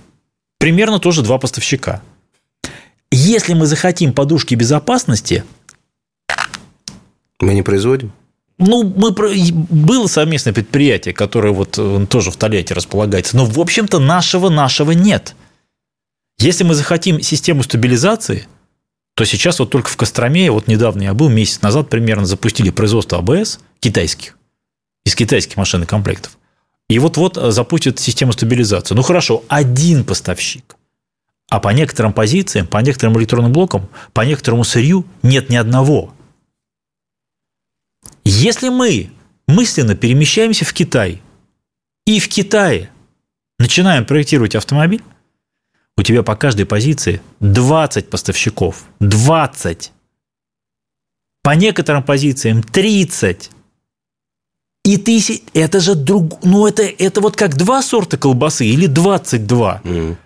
[0.58, 2.02] примерно тоже два поставщика.
[3.10, 5.44] Если мы захотим подушки безопасности...
[7.40, 8.12] Мы не производим?
[8.60, 13.98] Ну, мы, было совместное предприятие, которое вот э, тоже в Тольятти располагается, но, в общем-то,
[13.98, 15.34] нашего нашего нет.
[16.38, 18.46] Если мы захотим систему стабилизации–
[19.20, 23.18] то сейчас вот только в Костроме, вот недавно я был, месяц назад примерно запустили производство
[23.18, 24.38] АБС китайских,
[25.04, 26.38] из китайских машин и комплектов.
[26.88, 28.94] И вот-вот запустят систему стабилизации.
[28.94, 30.74] Ну хорошо, один поставщик.
[31.50, 36.14] А по некоторым позициям, по некоторым электронным блокам, по некоторому сырью нет ни одного.
[38.24, 39.10] Если мы
[39.46, 41.22] мысленно перемещаемся в Китай
[42.06, 42.90] и в Китае
[43.58, 45.02] начинаем проектировать автомобиль,
[45.96, 48.84] у тебя по каждой позиции 20 поставщиков.
[49.00, 49.92] 20.
[51.42, 53.50] По некоторым позициям 30.
[54.84, 55.20] И ты...
[55.52, 56.42] Это же друг...
[56.42, 59.82] Ну, это, это вот как два сорта колбасы или 22.
[59.84, 60.16] Mm.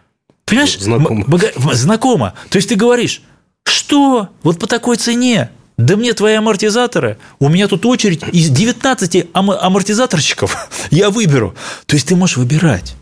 [0.44, 0.78] Понимаешь?
[0.78, 1.24] Знакомо.
[1.26, 1.52] Бога...
[1.56, 2.34] Знакомо.
[2.50, 3.22] То есть, ты говоришь,
[3.64, 4.28] что?
[4.42, 5.50] Вот по такой цене?
[5.76, 11.54] Да мне твои амортизаторы, у меня тут очередь из 19 ам- амортизаторщиков, я выберу.
[11.86, 12.94] То есть ты можешь выбирать.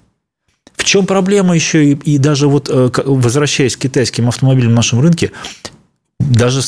[0.77, 5.01] В чем проблема еще, и, и даже вот э, возвращаясь к китайским автомобилям в нашем
[5.01, 5.33] рынке,
[6.19, 6.61] даже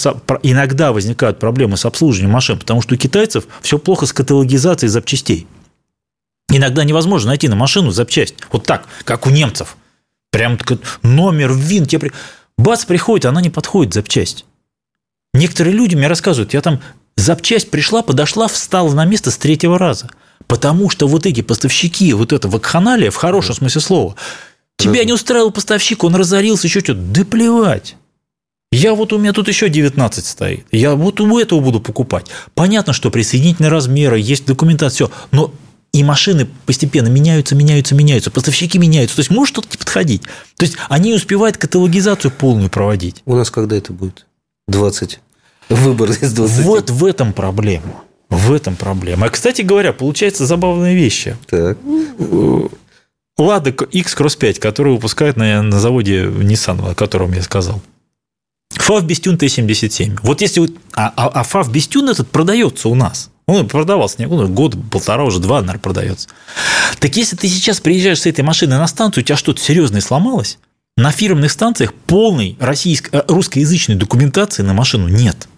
[0.42, 5.46] иногда возникают проблемы с обслуживанием машин, потому что у китайцев все плохо с каталогизацией запчастей.
[6.50, 8.34] Иногда невозможно найти на машину запчасть.
[8.52, 9.76] Вот так, как у немцев.
[10.30, 10.58] Прям
[11.02, 11.86] номер, вин.
[11.86, 12.12] Тебе...
[12.58, 14.44] Бац, приходит, она не подходит, запчасть.
[15.44, 16.80] Некоторые люди мне рассказывают, я там
[17.16, 20.10] запчасть пришла, подошла, встала на место с третьего раза–
[20.46, 24.14] Потому что вот эти поставщики, вот это вакханалия, в хорошем смысле слова,
[24.76, 27.00] тебя не устраивал поставщик, он разорился, еще что-то.
[27.00, 27.96] Да плевать.
[28.70, 30.66] Я вот у меня тут еще 19 стоит.
[30.72, 32.26] Я вот у этого буду покупать.
[32.54, 35.16] Понятно, что присоединительные размеры, есть документация, все.
[35.30, 35.52] Но
[35.92, 39.14] и машины постепенно меняются, меняются, меняются, поставщики меняются.
[39.16, 40.22] То есть может что-то подходить.
[40.56, 43.22] То есть они успевают каталогизацию полную проводить.
[43.26, 44.26] У нас когда это будет?
[44.66, 45.20] 20.
[45.68, 46.64] Выбор из 20.
[46.64, 48.02] Вот в этом проблема.
[48.28, 49.26] В этом проблема.
[49.26, 51.36] А, кстати говоря, получается забавные вещи.
[51.46, 51.78] Так.
[53.36, 57.82] Лада X-Cross 5, который выпускают на, на заводе Nissan, о котором я сказал.
[58.70, 60.18] ФАВ Бестюн Т-77.
[60.22, 60.70] Вот если...
[60.92, 63.30] А, а, а ФАВ Бестюн этот продается у нас.
[63.46, 66.28] Он продавался не ну, год, полтора, уже два, наверное, продается.
[66.98, 70.58] Так если ты сейчас приезжаешь с этой машиной на станцию, у тебя что-то серьезное сломалось,
[70.96, 75.48] на фирменных станциях полной российско- э, русскоязычной документации на машину нет.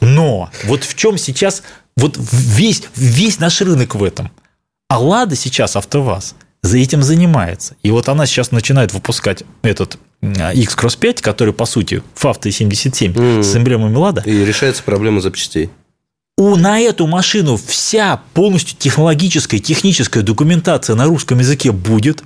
[0.00, 1.62] Но вот в чем сейчас
[1.96, 4.30] вот весь, весь наш рынок в этом.
[4.88, 7.76] А Лада сейчас, АвтоВАЗ, за этим занимается.
[7.82, 13.42] И вот она сейчас начинает выпускать этот X-Cross 5, который, по сути, FAV T77 mm.
[13.42, 14.22] с эмблемами Лада.
[14.26, 15.70] И решается проблема запчастей.
[16.36, 22.22] У, на эту машину вся полностью технологическая, техническая документация на русском языке будет.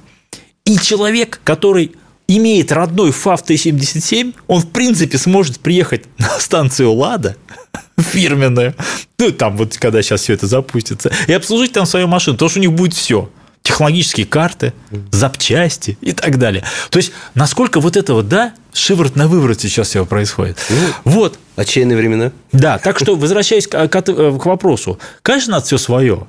[0.65, 1.93] И человек, который
[2.29, 7.37] имеет родной FAV T77, он, в принципе, сможет приехать на станцию «Лада»,
[7.99, 8.75] фирменную,
[9.19, 12.59] ну, там вот, когда сейчас все это запустится, и обслужить там свою машину, потому что
[12.59, 13.31] у них будет все
[13.65, 14.75] технологические карты,
[15.11, 16.63] запчасти и так далее.
[16.91, 20.59] То есть, насколько вот это вот, да, шиворот на выворот сейчас все происходит.
[20.69, 21.39] Ну, вот.
[21.57, 22.31] Отчаянные времена.
[22.53, 26.27] Да, так что, возвращаясь к, к, к вопросу, конечно, надо все свое.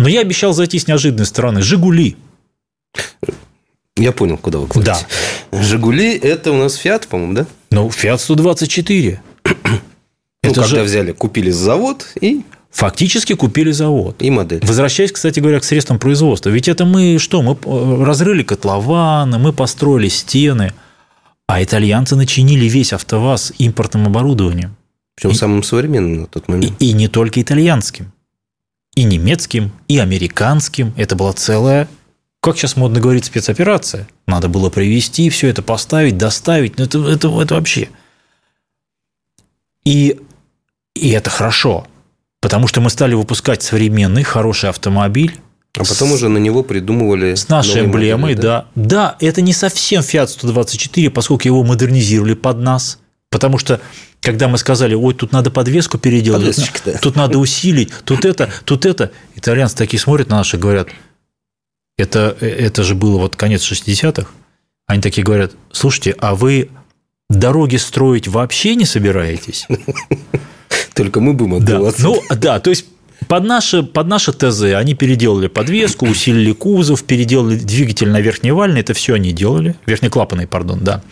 [0.00, 1.62] Но я обещал зайти с неожиданной стороны.
[1.62, 2.16] «Жигули».
[3.96, 4.94] Я понял, куда вы клоните.
[5.50, 5.62] Да.
[5.62, 7.46] «Жигули»– это у нас «Фиат», по-моему, да?
[7.70, 9.20] Ну, Fiat 124.
[9.44, 9.52] Ну,
[10.42, 14.16] Это когда же- взяли, купили завод и, Фактически купили завод.
[14.22, 14.64] и модель.
[14.66, 16.48] Возвращаясь, кстати говоря, к средствам производства.
[16.48, 17.42] Ведь это мы что?
[17.42, 20.72] Мы э, разрыли котлованы, мы построили стены,
[21.46, 24.74] а итальянцы начинили весь АвтоВАЗ импортным оборудованием.
[25.16, 26.72] Причем самым современным на тот И, момент.
[26.80, 28.10] и не только итальянским.
[28.96, 30.94] И немецким, и американским.
[30.96, 31.88] Это была целая,
[32.42, 34.08] как сейчас модно говорить, спецоперация.
[34.26, 36.76] Надо было привезти, все это поставить, доставить.
[36.76, 37.88] Ну, это, это, это вообще.
[39.84, 40.18] И,
[40.96, 41.86] и это хорошо.
[42.40, 45.38] Потому что мы стали выпускать современный, хороший автомобиль,
[45.78, 48.66] А потом уже на него придумывали с нашей эмблемой, модели, да.
[48.74, 49.16] да.
[49.20, 52.98] это не совсем Fiat 124, поскольку его модернизировали под нас.
[53.30, 53.80] Потому что,
[54.20, 56.98] когда мы сказали, ой, тут надо подвеску переделать, да.
[56.98, 60.88] тут надо усилить, тут это, тут это, итальянцы такие смотрят на нас и говорят,
[61.98, 64.28] это, это же было вот конец 60-х,
[64.86, 66.70] они такие говорят, слушайте, а вы
[67.30, 69.66] дороги строить вообще не собираетесь?
[70.94, 72.02] Только мы будем Да, отдуваться.
[72.02, 72.86] ну да, то есть
[73.28, 78.94] под наше, под наше ТЗ они переделали подвеску, усилили кузов, переделали двигатель на верхневальный, это
[78.94, 81.02] все они делали, верхнеклапанный, пардон, да.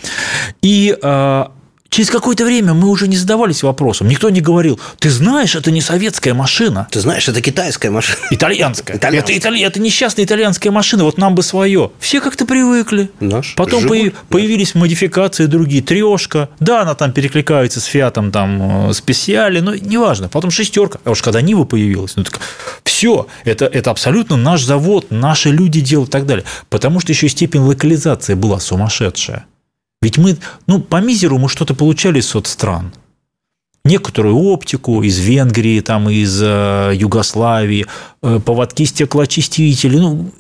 [0.61, 1.53] И а,
[1.91, 5.81] через какое-то время мы уже не задавались вопросом, никто не говорил, ты знаешь, это не
[5.81, 8.17] советская машина, Ты знаешь, это китайская машина.
[8.31, 8.97] итальянская.
[8.97, 9.37] Итальянская.
[9.37, 11.91] Это, итали- это несчастная итальянская машина, вот нам бы свое.
[11.99, 13.11] Все как-то привыкли.
[13.21, 15.83] Наш Потом «Жигуль», появ- появились модификации другие.
[15.83, 16.49] Трешка.
[16.61, 20.29] Да, она там перекликается с Фиатом, там, э, специали, но неважно.
[20.29, 20.99] Потом шестерка.
[21.05, 22.39] А уж когда Нива появилась, ну так
[22.85, 26.45] все, это, это абсолютно наш завод, наши люди делают и так далее.
[26.69, 29.47] Потому что еще степень локализации была сумасшедшая.
[30.03, 32.93] Ведь мы, ну, по мизеру мы что-то получали из соцстран.
[33.85, 37.87] Некоторую оптику из Венгрии, там, из э, Югославии,
[38.23, 40.33] э, поводки стеклоочистители, ну,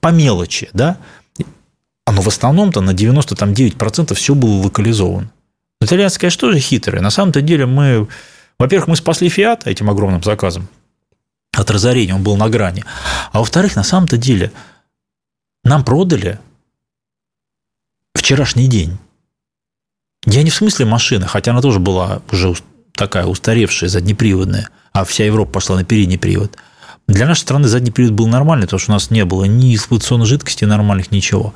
[0.00, 0.98] по мелочи, да?
[2.06, 5.30] А но в основном-то на 99% все было локализовано.
[5.80, 7.02] Итальянцы, конечно, тоже хитрые.
[7.02, 8.08] На самом-то деле мы...
[8.58, 10.68] Во-первых, мы спасли Фиат этим огромным заказом
[11.52, 12.84] от разорения, он был на грани.
[13.32, 14.52] А во-вторых, на самом-то деле
[15.62, 16.38] нам продали
[18.14, 18.98] вчерашний день.
[20.26, 22.54] Я не в смысле машины, хотя она тоже была уже
[22.92, 26.56] такая устаревшая, заднеприводная, а вся Европа пошла на передний привод.
[27.06, 30.26] Для нашей страны задний привод был нормальный, потому что у нас не было ни эксплуатационной
[30.26, 31.52] жидкости нормальных, ничего.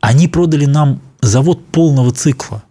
[0.00, 2.64] Они продали нам завод полного цикла,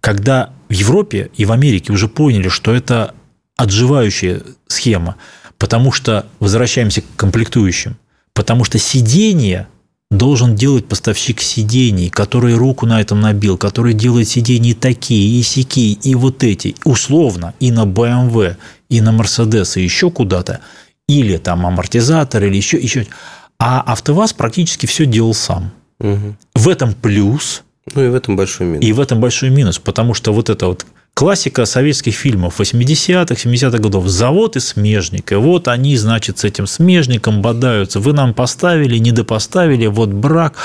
[0.00, 3.14] когда в Европе и в Америке уже поняли, что это
[3.56, 5.16] отживающая схема,
[5.58, 7.96] потому что, возвращаемся к комплектующим,
[8.32, 9.68] потому что сиденье
[10.12, 15.42] должен делать поставщик сидений, который руку на этом набил, который делает сиденья и такие, и
[15.42, 18.56] сякие, и вот эти, условно, и на BMW,
[18.88, 20.60] и на Mercedes, и еще куда-то,
[21.08, 23.06] или там амортизатор, или еще, еще.
[23.58, 25.72] А АвтоВАЗ практически все делал сам.
[25.98, 26.36] Мгм.
[26.54, 27.62] В этом плюс,
[27.94, 28.84] Ну и в этом большой минус.
[28.84, 33.78] и в этом большой минус, потому что вот это вот классика советских фильмов 80-х, 70-х
[33.78, 34.06] годов.
[34.08, 35.32] Завод и смежник.
[35.32, 38.00] И вот они, значит, с этим смежником бодаются.
[38.00, 40.56] Вы нам поставили, не допоставили, вот брак.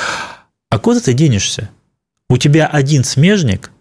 [0.69, 1.69] А куда ты денешься?
[2.29, 3.71] У тебя один смежник,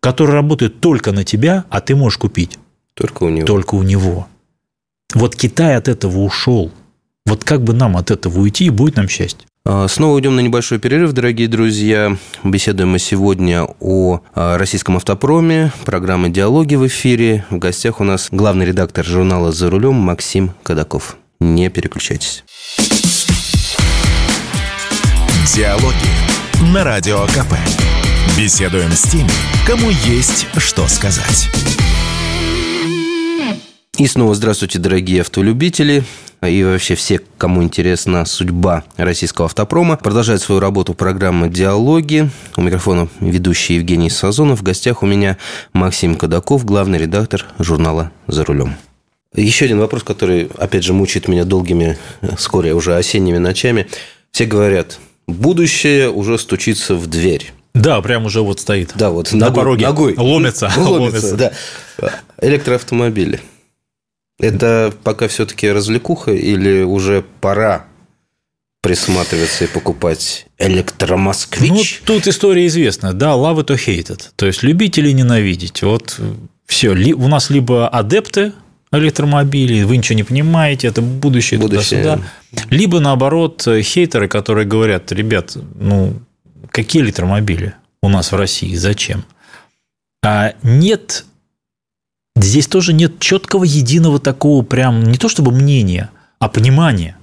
[0.00, 2.58] который работает только на тебя, а ты можешь купить
[2.94, 3.46] Только у него.
[3.46, 4.28] только у него.
[5.14, 6.70] Вот Китай от этого ушел.
[7.24, 9.47] Вот как бы нам от этого уйти, и будет нам счастье.
[9.70, 12.16] А, Снова уйдем на небольшой перерыв, дорогие друзья.
[12.42, 15.72] Беседуем мы сегодня о а, российском автопроме.
[15.84, 17.44] Программа «Диалоги» в эфире.
[17.50, 21.18] В гостях у нас главный редактор журнала «За рулем» Максим Кадаков.
[21.40, 22.44] Не переключайтесь.
[25.54, 27.52] Диалоги на Радио КП.
[28.38, 29.28] Беседуем с теми,
[29.66, 31.50] кому есть что сказать.
[33.98, 36.04] И снова здравствуйте, дорогие автолюбители
[36.46, 39.96] и вообще все, кому интересна судьба российского автопрома.
[39.96, 42.30] Продолжает свою работу программа «Диалоги».
[42.56, 44.60] У микрофона ведущий Евгений Сазонов.
[44.60, 45.36] В гостях у меня
[45.72, 48.76] Максим Кадаков, главный редактор журнала «За рулем».
[49.34, 51.98] Еще один вопрос, который, опять же, мучает меня долгими,
[52.36, 53.88] вскоре уже осенними ночами.
[54.30, 57.52] Все говорят, будущее уже стучится в дверь.
[57.74, 58.92] Да, прям уже вот стоит.
[58.94, 59.86] Да, вот на ногой- пороге.
[59.86, 60.14] ногой.
[60.16, 60.70] Ломится.
[60.76, 61.52] Ломится, да.
[62.40, 63.40] Электроавтомобили.
[64.38, 67.86] Это пока все-таки развлекуха или уже пора
[68.80, 72.02] присматриваться и покупать Ну, электромосквич?
[72.04, 74.28] тут история известная, да, love it or hate it.
[74.36, 75.82] То есть любить или ненавидеть.
[75.82, 76.18] Вот
[76.66, 76.90] все.
[76.90, 78.52] У нас либо адепты
[78.92, 82.02] электромобилей, вы ничего не понимаете, это будущее, Будущее.
[82.02, 82.20] туда-сюда.
[82.70, 86.14] Либо наоборот, хейтеры, которые говорят, ребят, ну,
[86.70, 89.24] какие электромобили у нас в России, зачем?
[90.24, 91.24] А нет,
[92.44, 97.16] здесь тоже нет четкого единого такого прям, не то чтобы мнения, а понимания.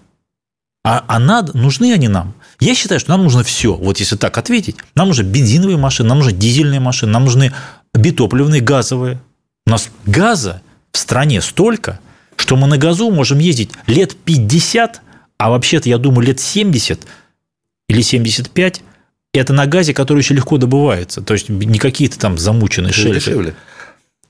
[0.84, 2.34] А, а надо, нужны они нам?
[2.59, 3.74] Я считаю, что нам нужно все.
[3.76, 7.53] Вот если так ответить, нам нужны бензиновые машины, нам нужны дизельные машины, нам нужны
[7.93, 9.20] битопливные, газовые.
[9.66, 10.61] У нас газа
[10.91, 11.99] в стране столько,
[12.36, 15.01] что мы на газу можем ездить лет 50,
[15.38, 17.01] а вообще-то, я думаю, лет 70
[17.89, 18.84] или 75
[19.39, 21.22] это на газе, который еще легко добывается.
[21.22, 23.20] То есть не какие-то там замученные шельфы.
[23.20, 23.55] Дешевле.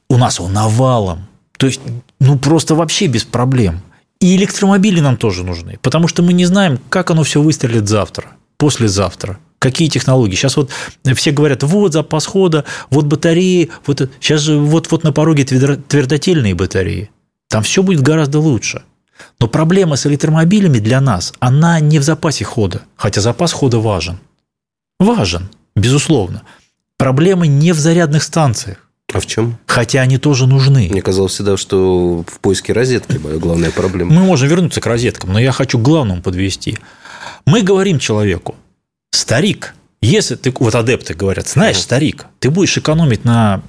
[0.10, 1.28] У нас он навалом.
[1.58, 1.82] То есть,
[2.20, 3.82] ну, просто вообще без проблем.
[4.20, 8.32] И электромобили нам тоже нужны, потому что мы не знаем, как оно все выстрелит завтра,
[8.58, 9.40] послезавтра.
[9.60, 10.36] Какие технологии?
[10.36, 10.70] Сейчас вот
[11.16, 16.54] все говорят, вот запас хода, вот батареи, вот сейчас же вот, вот на пороге твердотельные
[16.54, 17.10] батареи.
[17.50, 18.84] Там все будет гораздо лучше.
[19.40, 24.20] Но проблема с электромобилями для нас, она не в запасе хода, хотя запас хода важен.
[25.00, 26.44] Важен, безусловно.
[26.98, 28.85] Проблема не в зарядных станциях.
[29.16, 29.58] А в чем?
[29.66, 30.90] Хотя они тоже нужны.
[30.92, 34.14] Мне казалось всегда, что в поиске розетки главная проблема.
[34.14, 36.78] Мы можем вернуться к розеткам, но я хочу к главному подвести.
[37.46, 38.56] Мы говорим человеку,
[39.12, 43.62] старик, если ты, вот адепты говорят, знаешь, старик, ты будешь экономить на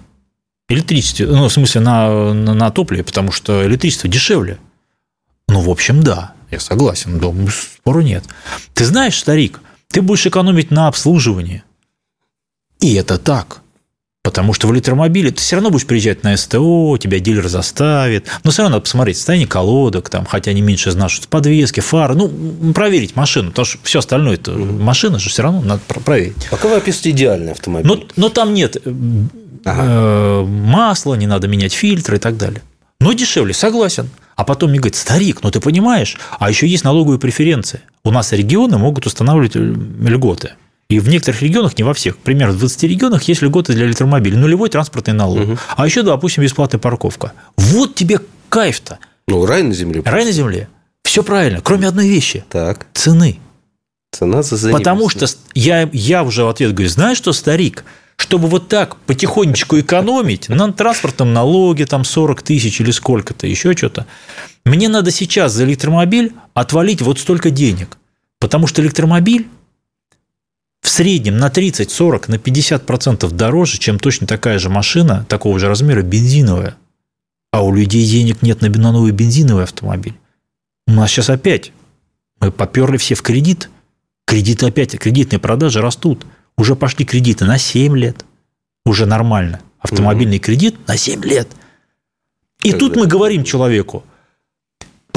[0.69, 4.59] электричестве, ну, в смысле, на, на, на топливе, потому что электричество дешевле.
[5.47, 8.25] Ну, в общем, да, я согласен, да, спору нет.
[8.75, 9.61] Ты знаешь, старик,
[9.93, 11.63] ты будешь экономить на обслуживании.
[12.81, 13.63] И это так.
[14.27, 18.27] Потому что в электромобиле ты все равно будешь приезжать на СТО, тебя дилер заставит.
[18.43, 22.17] Но все равно надо посмотреть состояние колодок, там, хотя они меньше знают, подвески, фары.
[22.17, 22.29] Ну,
[22.73, 26.49] проверить машину, потому что все остальное это машина же все равно надо проверить.
[26.51, 27.87] Пока вы описываете идеальный автомобиль.
[27.89, 28.93] Но, но там нет э,
[29.65, 29.83] ага.
[29.85, 32.63] э, масла, не надо менять фильтры и так далее.
[32.99, 34.11] Но дешевле, согласен.
[34.35, 37.81] А потом мне говорит, старик, ну ты понимаешь, а еще есть налоговые преференции.
[38.03, 40.55] У нас регионы могут устанавливать э, льготы.
[40.89, 44.39] И в некоторых регионах, не во всех, примерно в 20 регионах есть льготы для электромобилей,
[44.39, 45.41] нулевой транспортный налог.
[45.41, 45.59] Угу.
[45.77, 47.33] А еще, допустим, бесплатная парковка.
[47.57, 48.99] Вот тебе кайф-то.
[49.27, 50.03] Ну, рай на земле.
[50.03, 50.13] Просто.
[50.13, 50.69] Рай на земле.
[51.03, 52.45] Все правильно, кроме одной вещи.
[52.51, 52.87] Так.
[52.95, 53.41] Цены.
[54.13, 57.85] Цена за Потому что я, я уже в ответ говорю, знаешь что, старик,
[58.17, 64.07] чтобы вот так потихонечку экономить на транспортном налоге, там 40 тысяч или сколько-то, еще что-то,
[64.65, 67.99] мне надо сейчас за электромобиль отвалить вот столько денег.
[68.39, 69.49] Потому что электромобиль
[70.87, 75.67] в среднем на 30, 40, на 50% дороже, чем точно такая же машина такого же
[75.67, 76.77] размера бензиновая.
[77.51, 80.15] А у людей денег нет на новый бензиновый автомобиль.
[80.87, 81.73] У нас сейчас опять
[82.41, 83.69] мы поперли все в кредит.
[84.27, 86.25] Кредиты опять, кредитные продажи растут.
[86.57, 88.25] Уже пошли кредиты на 7 лет.
[88.85, 89.59] Уже нормально.
[89.81, 90.45] Автомобильный угу.
[90.45, 91.49] кредит на 7 лет.
[92.63, 94.05] И как тут мы говорим человеку–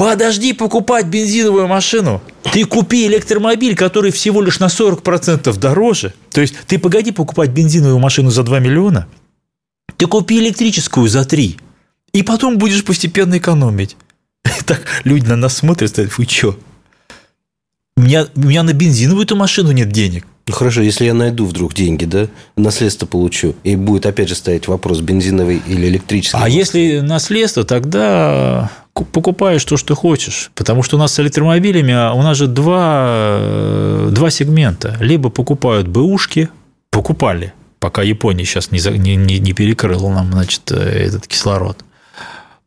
[0.00, 2.22] Подожди покупать бензиновую машину.
[2.54, 6.14] Ты купи электромобиль, который всего лишь на 40% дороже.
[6.30, 9.08] То есть ты погоди покупать бензиновую машину за 2 миллиона.
[9.98, 11.58] Ты купи электрическую за 3.
[12.14, 13.98] И потом будешь постепенно экономить.
[14.64, 16.58] Так люди на нас смотрят, говорят, вы что?
[17.98, 20.26] У меня, у меня на бензиновую эту машину нет денег.
[20.50, 22.26] Ну хорошо, если я найду вдруг деньги, да,
[22.56, 26.36] наследство получу, и будет опять же стоять вопрос, бензиновый или электрический.
[26.42, 30.50] А если наследство, тогда покупаешь то, что хочешь.
[30.56, 33.06] Потому что у нас с электромобилями, а у нас же два,
[33.38, 34.96] э, два сегмента.
[34.98, 36.48] Либо покупают бэушки,
[36.90, 41.84] покупали, пока Япония сейчас не, не, не, перекрыла нам, значит, э, этот кислород.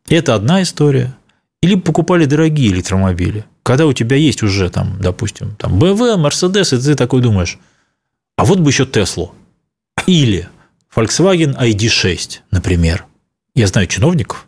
[0.08, 1.14] Это одна история.
[1.60, 3.44] Или покупали дорогие электромобили.
[3.62, 7.58] Когда у тебя есть уже, там, допустим, там, BMW, Mercedes, и ты такой думаешь,
[8.36, 9.34] а вот бы еще Теслу.
[10.06, 10.48] Или
[10.94, 13.06] Volkswagen ID6, например.
[13.54, 14.46] Я знаю чиновников,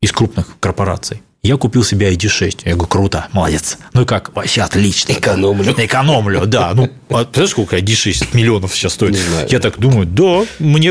[0.00, 1.22] из крупных корпораций.
[1.42, 2.62] Я купил себе ID6.
[2.64, 3.78] Я говорю, круто, молодец.
[3.92, 4.34] Ну и как?
[4.34, 5.12] Вообще отлично.
[5.12, 5.72] Экономлю.
[5.72, 6.72] Экономлю, да.
[6.74, 9.12] Ну, а ты знаешь, сколько ID6 миллионов сейчас стоит?
[9.12, 9.48] Не знаю.
[9.48, 10.88] Я так думаю, да, мне,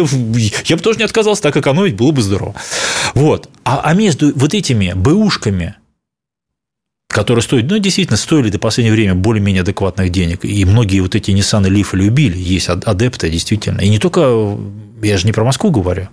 [0.66, 2.56] я бы тоже не отказался, так экономить было бы здорово.
[3.14, 3.50] Вот.
[3.66, 5.76] А, а между вот этими бэушками,
[7.08, 10.43] которые стоят, ну, действительно, стоили до последнего времени более-менее адекватных денег.
[10.43, 12.38] И многие вот эти Nissan Leaf любили.
[12.38, 13.82] Есть адепты, действительно.
[13.82, 14.58] И не только,
[15.01, 16.10] я же не про Москву говорю.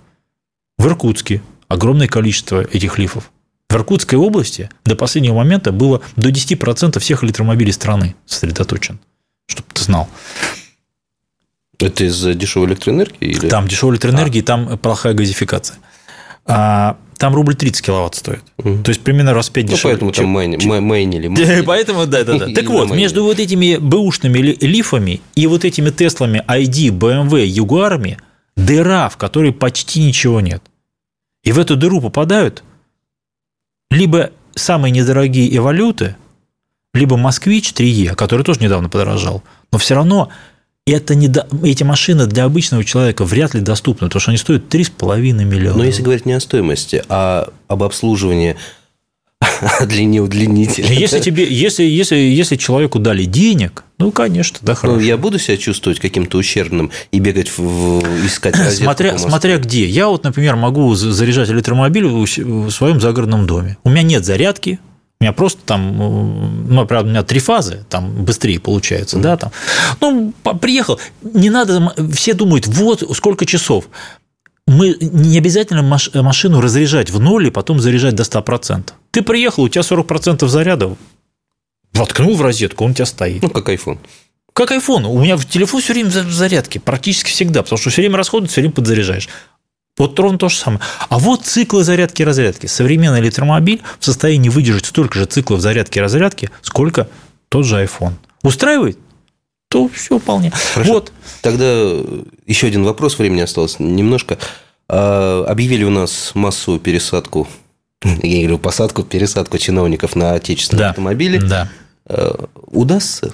[0.77, 3.31] В Иркутске огромное количество этих лифов.
[3.69, 8.99] В Иркутской области до последнего момента было до 10% всех электромобилей страны сосредоточен,
[9.47, 10.07] чтобы ты знал.
[11.79, 13.17] Это из-за дешевой электроэнергии?
[13.19, 13.49] Или...
[13.49, 14.45] Там дешевая электроэнергия, а.
[14.45, 15.77] там плохая газификация.
[16.45, 18.43] А, там рубль 30 киловатт стоит.
[18.57, 18.83] Угу.
[18.83, 20.83] То есть примерно раз в 5 ну, поэтому чем, там майни, чем...
[20.83, 21.61] майнили.
[21.65, 22.47] Поэтому, да, да, да.
[22.53, 28.19] Так вот, между вот этими бэушными лифами и вот этими Теслами ID, BMW, Ягуарами
[28.55, 30.61] дыра, в которой почти ничего нет.
[31.43, 32.63] И в эту дыру попадают
[33.91, 36.15] либо самые недорогие эволюты,
[36.93, 39.43] либо «Москвич 3Е», который тоже недавно подорожал.
[39.71, 40.29] Но все равно
[40.85, 41.47] это не до...
[41.63, 45.77] эти машины для обычного человека вряд ли доступны, потому что они стоят 3,5 миллиона.
[45.77, 48.55] Но если говорить не о стоимости, а об обслуживании
[49.61, 50.85] а длине удлинитель.
[50.91, 54.97] Если, тебе, если, если, если человеку дали денег, ну, конечно, да, хорошо.
[54.97, 59.85] Ну, я буду себя чувствовать каким-то ущербным и бегать, в, искать смотря, смотря где.
[59.85, 63.77] Я вот, например, могу заряжать электромобиль в своем загородном доме.
[63.83, 64.79] У меня нет зарядки,
[65.19, 69.21] у меня просто там, ну, правда, у меня три фазы, там быстрее получается, mm.
[69.21, 69.51] да, там.
[70.01, 73.85] Ну, приехал, не надо, все думают, вот сколько часов.
[74.67, 78.91] Мы не обязательно машину разряжать в ноль и потом заряжать до 100%.
[79.11, 80.95] Ты приехал, у тебя 40% заряда,
[81.93, 83.41] воткнул в розетку, он у тебя стоит.
[83.41, 83.99] Ну, как iPhone.
[84.53, 85.05] Как iPhone.
[85.05, 88.51] У меня в телефон все время в зарядке, практически всегда, потому что все время расходует,
[88.51, 89.29] все время подзаряжаешь.
[89.97, 90.81] Вот ровно то же самое.
[91.07, 92.65] А вот циклы зарядки и разрядки.
[92.65, 97.07] Современный электромобиль в состоянии выдержать столько же циклов зарядки и разрядки, сколько
[97.47, 98.13] тот же iPhone.
[98.43, 98.99] Устраивает?
[99.69, 100.51] То все вполне.
[100.73, 100.93] Хорошо.
[100.93, 101.13] Вот.
[101.41, 101.65] Тогда
[102.45, 104.37] еще один вопрос, времени осталось немножко.
[104.89, 107.47] А, объявили у нас массовую пересадку,
[108.03, 110.89] я говорю, посадку, пересадку чиновников на отечественные да.
[110.89, 111.37] автомобили.
[111.37, 111.69] Да.
[112.05, 113.33] А, удастся?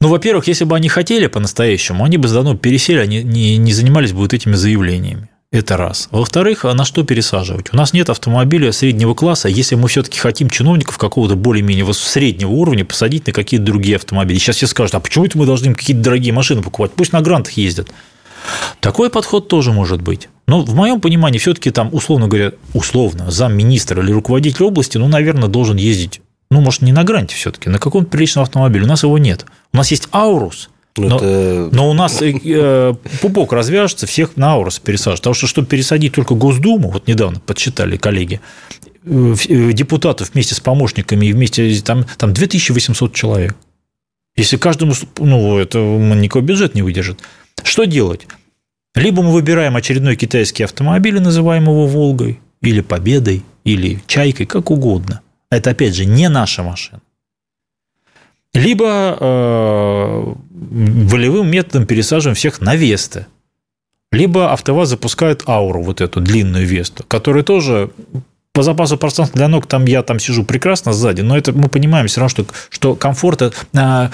[0.00, 4.12] Ну, во-первых, если бы они хотели по-настоящему, они бы давно пересели, они не, не занимались
[4.12, 5.28] бы вот этими заявлениями.
[5.50, 6.08] Это раз.
[6.12, 7.72] Во-вторых, а на что пересаживать?
[7.72, 9.48] У нас нет автомобиля среднего класса.
[9.48, 14.38] Если мы все-таки хотим чиновников какого-то более-менее среднего уровня посадить на какие-то другие автомобили.
[14.38, 16.92] Сейчас все скажут, а почему это мы должны какие-то дорогие машины покупать?
[16.92, 17.88] Пусть на грантах ездят.
[18.80, 20.28] Такой подход тоже может быть.
[20.46, 25.48] Но в моем понимании все-таки там, условно говоря, условно, замминистра или руководитель области, ну, наверное,
[25.48, 26.20] должен ездить
[26.50, 28.84] ну, может, не на гранте все-таки, на каком-то приличном автомобиле.
[28.84, 29.44] У нас его нет.
[29.72, 31.68] У нас есть Аурус, но, это...
[31.72, 35.20] но у нас э, пупок развяжется, всех на Аурус пересаживают.
[35.20, 38.40] Потому что, чтобы пересадить только Госдуму, вот недавно подсчитали коллеги,
[39.04, 43.56] э, э, депутатов вместе с помощниками и вместе там, там 2800 человек.
[44.36, 47.20] Если каждому, ну, это никакой бюджет не выдержит.
[47.62, 48.26] Что делать?
[48.94, 55.20] Либо мы выбираем очередной китайский автомобиль, называем его «Волгой», или «Победой», или «Чайкой», как угодно.
[55.50, 57.00] Это, опять же, не наша машина.
[58.54, 63.26] Либо э, волевым методом пересаживаем всех на Весты.
[64.10, 67.90] Либо АвтоВАЗ запускает Ауру, вот эту длинную Весту, которая тоже
[68.54, 72.08] по запасу пространства для ног там я там сижу прекрасно сзади, но это мы понимаем
[72.08, 74.08] все равно, что, что комфорт, э,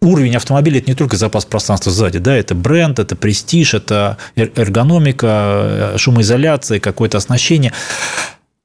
[0.00, 5.26] уровень автомобиля– это не только запас пространства сзади, да, это бренд, это престиж, это эргономика,
[5.26, 7.72] э, шумоизоляция, какое-то оснащение.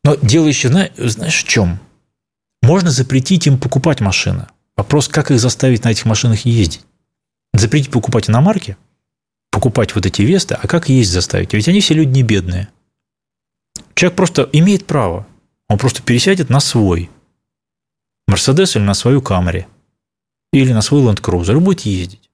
[0.04, 1.80] Но дело еще, знаешь, в чем?
[2.62, 4.48] Можно запретить им покупать машины.
[4.78, 6.82] Вопрос, как их заставить на этих машинах ездить.
[7.54, 8.78] Запретить покупать иномарки,
[9.52, 11.54] покупать вот эти Весты, а как ездить заставить?
[11.54, 12.70] Ведь они все люди не бедные.
[13.94, 15.28] Человек просто имеет право.
[15.68, 17.10] Он просто пересядет на свой
[18.28, 19.68] Мерседес или на свою Камри.
[20.54, 22.30] Или на свой Cruiser и будет ездить.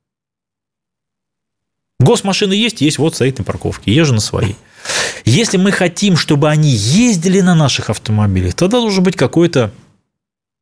[1.99, 3.91] Госмашины есть, есть, вот стоит на парковке.
[3.91, 4.55] Езжу на своей.
[5.25, 9.71] Если мы хотим, чтобы они ездили на наших автомобилях, тогда должен быть какой-то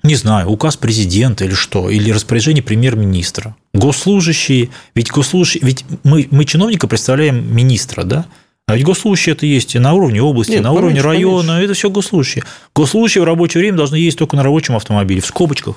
[0.05, 3.55] не знаю, указ президента или что, или распоряжение премьер-министра.
[3.73, 8.25] Госслужащие, ведь госслужащие, ведь мы, мы чиновника представляем министра, да?
[8.67, 11.65] А ведь госслужащие это есть и на уровне области, Нет, на поменьше, уровне района, поменьше.
[11.65, 12.43] это все госслужащие.
[12.73, 15.75] Госслужащие в рабочее время должны ездить только на рабочем автомобиле, в скобочках.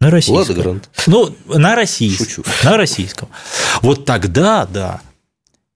[0.00, 0.36] На российском.
[0.36, 0.90] Ладно, Грант.
[1.06, 2.26] Ну, на российском.
[2.26, 2.44] Шучу.
[2.64, 3.28] На российском.
[3.82, 5.00] Вот тогда, да,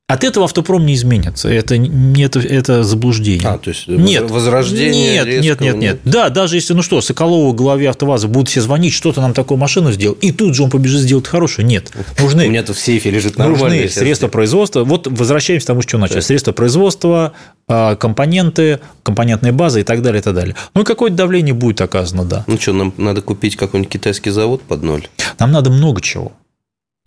[0.08, 1.48] от этого автопром не изменится.
[1.48, 3.48] Это, это, это заблуждение.
[3.48, 6.00] А, то есть нет, возрождение Нет, нет, нет, нет.
[6.04, 9.90] Да, даже если, ну что, Соколову главе АвтоВАЗа будут все звонить, что-то нам такую машину
[9.90, 11.66] сделал, и тут же он побежит сделать хорошую.
[11.66, 11.90] Нет.
[12.20, 13.36] Нужны, У меня тут в сейфе лежит.
[13.36, 14.84] Нужны средства производства.
[14.84, 16.20] Вот возвращаемся к тому, с чего начали.
[16.20, 17.32] Средства производства,
[17.66, 20.54] а, компоненты, компонентная база и так далее, и так далее.
[20.74, 22.44] Ну, какое-то давление будет оказано, да.
[22.46, 25.08] Ну что, нам надо купить какой-нибудь китайский завод под ноль?
[25.40, 26.32] Нам надо много чего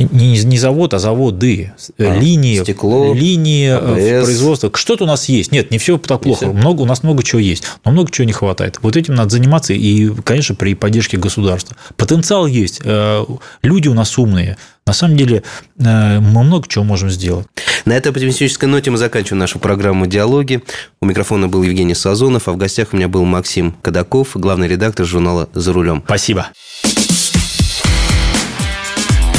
[0.04, 4.26] не, не завод, а заводы, а, линии, стекло, линии АБС.
[4.26, 4.72] производства.
[4.74, 5.52] Что-то у нас есть.
[5.52, 6.46] Нет, не все так плохо.
[6.46, 6.54] Все.
[6.54, 8.80] Много, у нас много чего есть, но много чего не хватает.
[8.82, 11.76] Вот этим надо заниматься и, конечно, при поддержке государства.
[11.98, 12.82] Потенциал есть.
[12.84, 13.26] Э,
[13.62, 14.58] люди у нас умные.
[14.86, 15.44] На самом деле
[15.78, 17.46] э, мы много чего можем сделать.
[17.86, 20.64] На этой оптимистической ноте мы заканчиваем нашу программу «Диалоги».
[21.02, 25.06] У микрофона был Евгений Сазонов, а в гостях у меня был Максим Кадаков, главный редактор
[25.06, 26.02] журнала «За рулем».
[26.06, 26.48] Спасибо.